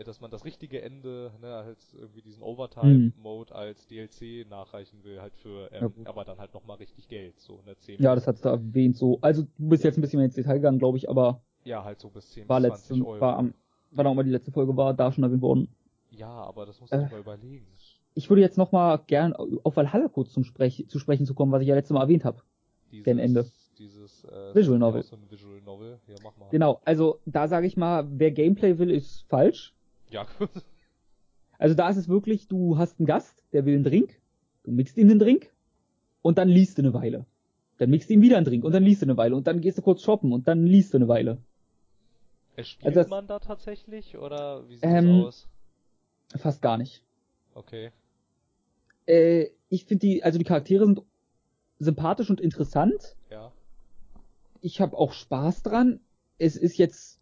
[0.07, 3.57] dass man das richtige Ende, ne, halt irgendwie diesen Overtime-Mode mhm.
[3.57, 7.61] als DLC nachreichen will, halt für, ähm, ja, aber dann halt nochmal richtig Geld, so,
[7.67, 9.19] ne, 10 Ja, das hat's da erwähnt, so.
[9.21, 11.43] Also, du bist jetzt ein bisschen mehr ins Detail gegangen, glaube ich, aber.
[11.65, 13.21] Ja, halt so bis 10 war bis 20 letzten, Euro.
[13.21, 13.55] War am,
[13.91, 15.69] wann auch mal die letzte Folge war, da schon erwähnt worden.
[16.11, 17.67] Ja, aber das musst du äh, mal überlegen.
[18.15, 21.63] Ich würde jetzt nochmal gern auf Valhalla kurz zum Sprech, zu sprechen zu kommen, was
[21.63, 22.43] ich ja letztes Mal erwähnt habe.
[22.91, 23.47] Gen Ende.
[23.79, 25.03] Dieses äh, Visual Novel.
[25.03, 26.01] So Visual Novel.
[26.09, 26.49] Ja, mach mal.
[26.51, 29.75] Genau, also da sage ich mal, wer Gameplay will, ist falsch.
[30.11, 30.27] Ja.
[31.59, 34.21] Also da ist es wirklich, du hast einen Gast, der will einen Drink,
[34.63, 35.53] du mixt ihm den Drink
[36.23, 37.27] und dann liest du eine Weile.
[37.79, 39.79] Dann mixt ihm wieder einen Drink und dann liest du eine Weile und dann gehst
[39.79, 41.39] du kurz shoppen und dann liest du eine Weile.
[42.63, 45.49] Spielt also das, man da tatsächlich oder wie sieht ähm, das aus?
[46.37, 47.05] Fast gar nicht.
[47.55, 47.93] Okay.
[49.07, 51.03] Äh, ich finde die, also die Charaktere sind
[51.79, 53.17] sympathisch und interessant.
[53.31, 53.53] Ja.
[54.61, 56.01] Ich habe auch Spaß dran.
[56.39, 57.18] Es ist jetzt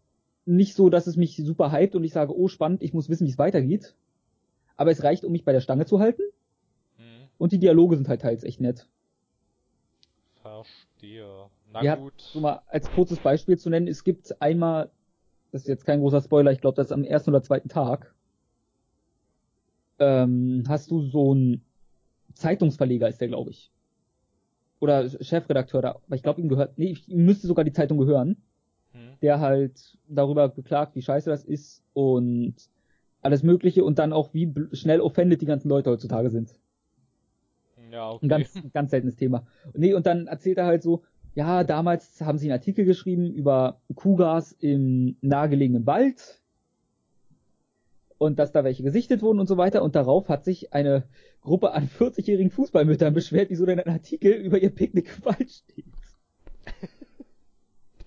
[0.47, 3.25] nicht so, dass es mich super hypt und ich sage, oh spannend, ich muss wissen,
[3.25, 3.95] wie es weitergeht.
[4.75, 6.21] Aber es reicht, um mich bei der Stange zu halten.
[6.97, 7.27] Mhm.
[7.37, 8.87] Und die Dialoge sind halt teils echt nett.
[10.41, 11.49] Verstehe.
[11.71, 12.13] Na ja, gut.
[12.17, 14.89] So mal als kurzes Beispiel zu nennen, es gibt einmal,
[15.51, 18.13] das ist jetzt kein großer Spoiler, ich glaube, das ist am ersten oder zweiten Tag,
[19.99, 21.65] ähm, hast du so einen
[22.33, 23.71] Zeitungsverleger, ist der, glaube ich.
[24.79, 28.37] Oder Chefredakteur da, aber ich glaube, ihm gehört, nee, ihm müsste sogar die Zeitung gehören.
[28.97, 29.17] Hm.
[29.21, 32.55] Der halt darüber beklagt, wie scheiße das ist und
[33.21, 36.53] alles Mögliche und dann auch, wie schnell offended die ganzen Leute heutzutage sind.
[37.91, 38.25] Ja, okay.
[38.25, 39.45] Ein ganz, ganz seltenes Thema.
[39.73, 41.03] Nee, und dann erzählt er halt so,
[41.35, 46.41] ja, damals haben sie einen Artikel geschrieben über Kugas im nahegelegenen Wald
[48.17, 49.83] und dass da welche gesichtet wurden und so weiter.
[49.83, 51.03] Und darauf hat sich eine
[51.41, 55.85] Gruppe an 40-jährigen Fußballmüttern beschwert, wieso denn ein Artikel über ihr Picknick im Wald steht.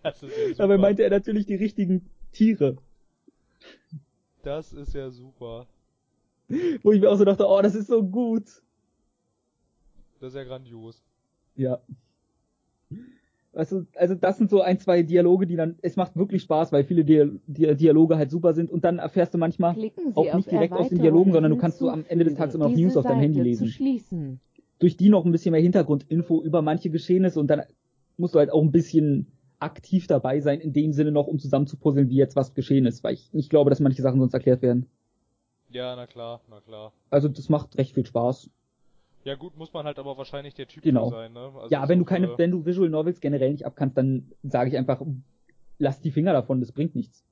[0.03, 0.57] Das ist ja super.
[0.57, 2.77] Dabei meinte er natürlich die richtigen Tiere.
[4.43, 5.67] Das ist ja super.
[6.83, 8.45] Wo ich mir auch so dachte, oh, das ist so gut.
[10.21, 11.03] Das ist ja grandios.
[11.55, 11.81] Ja.
[13.53, 16.85] Also, also das sind so ein, zwei Dialoge, die dann, es macht wirklich Spaß, weil
[16.85, 19.77] viele Dia Dialoge halt super sind und dann erfährst du manchmal
[20.15, 22.69] auch nicht direkt aus den Dialogen, sondern du kannst so am Ende des Tages immer
[22.69, 24.41] noch News auf deinem Handy lesen.
[24.79, 27.63] Durch die noch ein bisschen mehr Hintergrundinfo über manche Geschehnisse und dann
[28.17, 29.27] musst du halt auch ein bisschen
[29.61, 33.15] aktiv dabei sein, in dem Sinne noch, um zusammenzupuzzeln, wie jetzt was geschehen ist, weil
[33.15, 34.87] ich nicht glaube, dass manche Sachen sonst erklärt werden.
[35.71, 36.93] Ja, na klar, na klar.
[37.11, 38.51] Also das macht recht viel Spaß.
[39.25, 41.11] Ja gut, muss man halt aber wahrscheinlich der Typ genau.
[41.11, 41.53] sein, ne?
[41.55, 44.77] Also ja, wenn du keine, wenn du Visual Novels generell nicht abkannst, dann sage ich
[44.77, 45.03] einfach,
[45.79, 47.25] lass die Finger davon, das bringt nichts.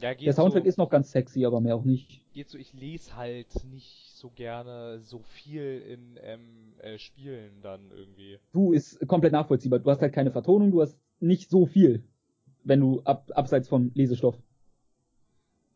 [0.00, 2.22] Ja, geht der Soundtrack so, ist noch ganz sexy, aber mehr auch nicht.
[2.32, 7.90] Geht so, ich lese halt nicht so gerne so viel in ähm, äh, Spielen dann
[7.92, 8.38] irgendwie.
[8.52, 9.78] Du ist komplett nachvollziehbar.
[9.78, 12.04] Du hast halt keine Vertonung, du hast nicht so viel,
[12.62, 14.36] wenn du ab, abseits vom Lesestoff.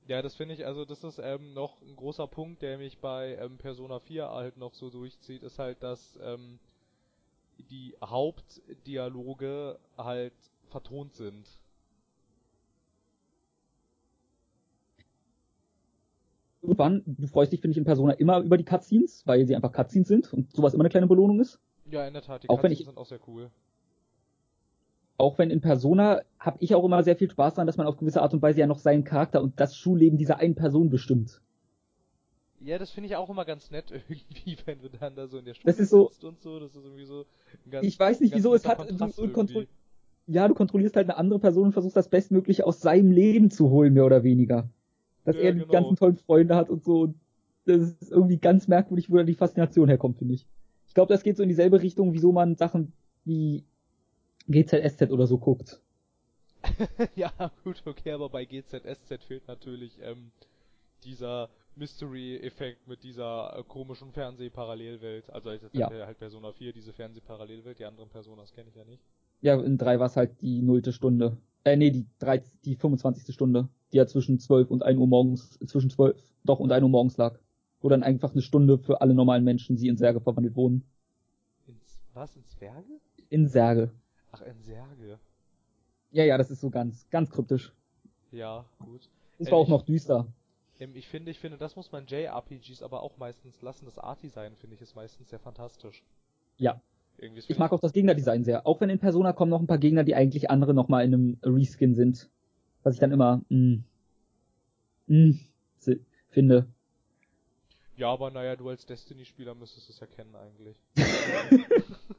[0.06, 3.36] Ja, das finde ich, also das ist ähm, noch ein großer Punkt, der mich bei
[3.36, 6.58] ähm, Persona 4 halt noch so durchzieht, ist halt, dass ähm,
[7.70, 10.32] die Hauptdialoge halt
[10.70, 11.46] vertont sind.
[16.62, 19.72] Irgendwann, du freust dich, finde ich, in Persona immer über die Cutscenes, weil sie einfach
[19.72, 21.60] Cutscenes sind und sowas immer eine kleine Belohnung ist.
[21.90, 23.50] Ja, in der Tat, die Auch wenn Cutscenes ich- sind auch sehr cool.
[25.18, 27.96] Auch wenn in Persona habe ich auch immer sehr viel Spaß daran, dass man auf
[27.96, 31.42] gewisse Art und Weise ja noch seinen Charakter und das Schulleben dieser einen Person bestimmt.
[32.60, 35.44] Ja, das finde ich auch immer ganz nett irgendwie, wenn du dann da so in
[35.44, 37.24] der Schule ist so- sitzt und so, das ist irgendwie so
[37.66, 39.66] ein ganz, Ich weiß nicht, wieso es hat- Kontrast du- kontro-
[40.26, 43.70] Ja, du kontrollierst halt eine andere Person und versuchst das Bestmögliche aus seinem Leben zu
[43.70, 44.68] holen, mehr oder weniger.
[45.24, 45.72] Dass Ja, er die genau.
[45.72, 47.14] ganzen tollen Freunde hat und so.
[47.64, 50.46] Das ist irgendwie ganz merkwürdig, wo da die Faszination herkommt, finde ich.
[50.86, 52.92] Ich glaube, das geht so in dieselbe Richtung, wieso man Sachen
[53.24, 53.64] wie
[54.48, 55.80] GZSZ oder so guckt.
[57.14, 57.30] ja,
[57.64, 60.32] gut, okay, aber bei GZSZ fehlt natürlich ähm,
[61.04, 65.30] dieser Mystery-Effekt mit dieser äh, komischen Fernsehparallelwelt.
[65.30, 65.92] Also jetzt Ja.
[65.92, 66.06] ja.
[66.06, 69.02] halt Persona 4, diese Fernsehparallelwelt, die anderen Personas kenne ich ja nicht.
[69.40, 71.36] Ja, in drei war es halt die nullte Stunde.
[71.64, 73.32] Äh, nee, die, 13, die 25.
[73.32, 76.88] Stunde, die ja zwischen 12 und 1 Uhr morgens, zwischen 12, doch und 1 Uhr
[76.88, 77.38] morgens lag.
[77.80, 80.84] Wo dann einfach eine Stunde für alle normalen Menschen, sie in Särge verwandelt wurden.
[81.68, 83.00] Ins, was, in Zwerge?
[83.28, 83.92] In Särge.
[84.32, 85.18] Ach, in Särge.
[86.10, 87.72] Ja, ja, das ist so ganz, ganz kryptisch.
[88.32, 89.08] Ja, gut.
[89.38, 90.26] Das Äh, war auch ich- noch düster.
[90.80, 93.84] Ähm, ich finde, ich finde, das muss man JRPGs aber auch meistens lassen.
[93.86, 96.02] Das Art-Design finde ich ist meistens sehr fantastisch.
[96.56, 96.80] Ja.
[97.20, 98.64] Irgendwie Ich mag auch das Gegnerdesign sehr.
[98.66, 101.38] Auch wenn in Persona kommen noch ein paar Gegner, die eigentlich andere nochmal in einem
[101.42, 102.30] Reskin sind.
[102.84, 103.78] Was ich dann immer, mh,
[105.08, 105.34] mh,
[105.78, 106.68] si- finde.
[107.96, 110.76] Ja, aber naja, du als Destiny-Spieler müsstest es ja kennen eigentlich.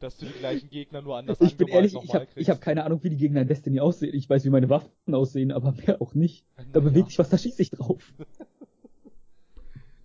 [0.00, 2.38] Dass du die gleichen Gegner nur anders Ich bin ehrlich, ich habe kriegst.
[2.38, 4.14] ich hab keine Ahnung, wie die Gegner in Destiny aussehen.
[4.14, 6.44] Ich weiß, wie meine Waffen aussehen, aber mehr auch nicht.
[6.72, 8.12] Da bewegt sich was, da schieße ich drauf.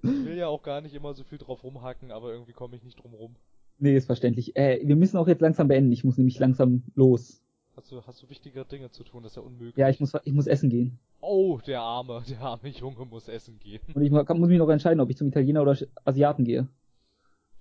[0.03, 2.83] Ich will ja auch gar nicht immer so viel drauf rumhacken, aber irgendwie komme ich
[2.83, 3.35] nicht drum rum.
[3.79, 4.55] Nee, ist verständlich.
[4.55, 5.91] Äh, wir müssen auch jetzt langsam beenden.
[5.91, 7.41] Ich muss nämlich langsam los.
[7.75, 9.23] Hast du, hast du wichtigere Dinge zu tun?
[9.23, 9.75] Das ist ja unmöglich.
[9.75, 10.97] Ja, ich muss, ich muss essen gehen.
[11.19, 13.81] Oh, der arme, der arme Junge muss essen gehen.
[13.93, 16.69] Und ich muss mich noch entscheiden, ob ich zum Italiener oder Asiaten gehe.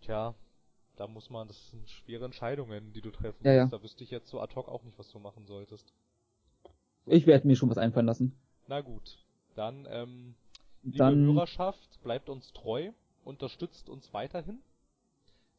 [0.03, 0.35] Tja,
[0.97, 3.63] da muss man, das sind schwere Entscheidungen, die du treffen Ja, ja.
[3.63, 3.73] musst.
[3.73, 5.93] Da wüsste ich jetzt so ad hoc auch nicht, was du machen solltest.
[7.07, 8.35] Ich werde mir schon was einfallen lassen.
[8.67, 9.19] Na gut,
[9.57, 10.35] dann, ähm,
[10.83, 12.91] liebe Dann, Hörerschaft, bleibt uns treu,
[13.25, 14.59] unterstützt uns weiterhin,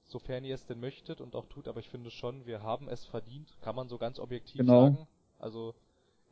[0.06, 3.06] sofern ihr es denn möchtet und auch tut, aber ich finde schon, wir haben es
[3.06, 4.84] verdient, kann man so ganz objektiv Genau.
[4.86, 5.08] sagen.
[5.40, 5.76] Also,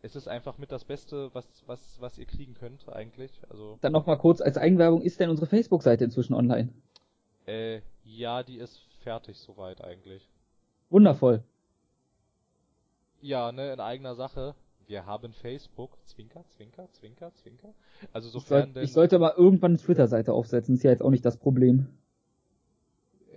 [0.01, 3.31] es ist einfach mit das Beste, was, was, was ihr kriegen könnt, eigentlich.
[3.49, 6.69] Also, dann noch mal kurz als Eigenwerbung, ist denn unsere Facebook-Seite inzwischen online?
[7.45, 10.29] äh, ja, die ist fertig soweit eigentlich.
[10.89, 11.43] Wundervoll.
[13.21, 14.55] Ja, ne, in eigener Sache.
[14.85, 17.73] Wir haben Facebook, Zwinker, Zwinker, Zwinker, Zwinker.
[18.11, 21.01] Also Ich, sofern soll, denn, ich sollte mal irgendwann eine Twitter-Seite aufsetzen, ist ja jetzt
[21.01, 21.87] auch nicht das Problem.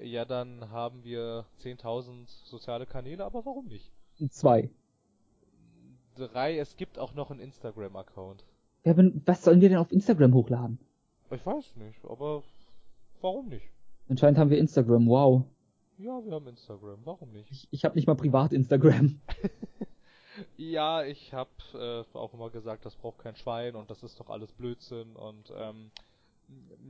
[0.02, 3.92] ja, dann haben wir 10.000 soziale Kanäle, aber warum nicht?
[4.30, 4.70] Zwei.
[6.16, 8.44] Drei, es gibt auch noch einen Instagram-Account.
[8.82, 10.78] Bin, was sollen wir denn auf Instagram hochladen?
[11.30, 12.42] Ich weiß nicht, aber
[13.20, 13.68] warum nicht?
[14.08, 15.44] Anscheinend haben wir Instagram, wow.
[15.98, 17.50] Ja, wir haben Instagram, warum nicht?
[17.50, 19.20] Ich, ich habe nicht mal privat Instagram.
[20.56, 24.28] Ja, ich hab äh, auch immer gesagt, das braucht kein Schwein und das ist doch
[24.28, 25.90] alles Blödsinn und ähm,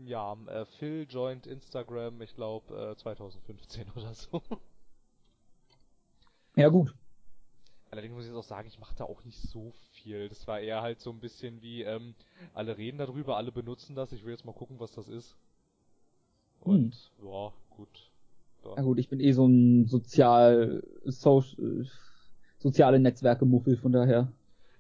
[0.05, 4.43] ja, äh, Phil joint Instagram, ich glaube äh, 2015 oder so.
[6.57, 6.95] Ja gut.
[7.91, 10.29] Allerdings muss ich jetzt auch sagen, ich mache da auch nicht so viel.
[10.29, 12.15] Das war eher halt so ein bisschen wie, ähm,
[12.53, 15.37] alle reden darüber, alle benutzen das, ich will jetzt mal gucken, was das ist.
[16.61, 18.11] Und, ja, gut.
[18.75, 21.43] Na Dann, gut, ich bin eh so ein sozial, so,
[22.59, 24.33] soziale Netzwerke-Muffel, von daher.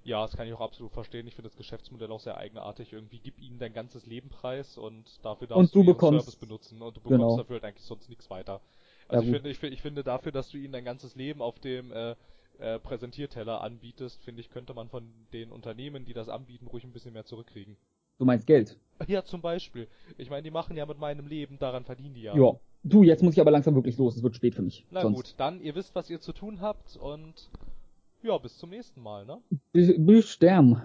[0.04, 1.26] ja, das kann ich auch absolut verstehen.
[1.26, 2.92] Ich finde das Geschäftsmodell auch sehr eigenartig.
[2.92, 6.36] Irgendwie gib ihnen dein ganzes Leben preis und dafür darfst Und du ihren bekommst- Service
[6.36, 7.38] benutzen und du bekommst genau.
[7.38, 8.60] dafür halt eigentlich sonst nichts weiter.
[9.08, 11.42] Also Ja, ich finde, ich, finde- ich finde dafür, dass du ihnen dein ganzes Leben
[11.42, 12.14] auf dem äh,
[12.58, 16.92] äh, Präsentierteller anbietest, finde ich, könnte man von den Unternehmen, die das anbieten, ruhig ein
[16.92, 17.76] bisschen mehr zurückkriegen.
[18.18, 18.76] Du meinst Geld.
[19.06, 19.88] Ja, zum Beispiel.
[20.16, 22.34] Ich meine, die machen ja mit meinem Leben, daran verdienen die ja.
[22.36, 22.52] Ja.
[22.82, 24.86] Du, jetzt muss ich aber langsam wirklich los, es wird spät für mich.
[24.90, 25.16] Na Sonst.
[25.16, 27.50] gut, dann, ihr wisst, was ihr zu tun habt und
[28.22, 29.38] ja, bis zum nächsten Mal, ne?
[29.72, 30.80] Bis, bis sterben.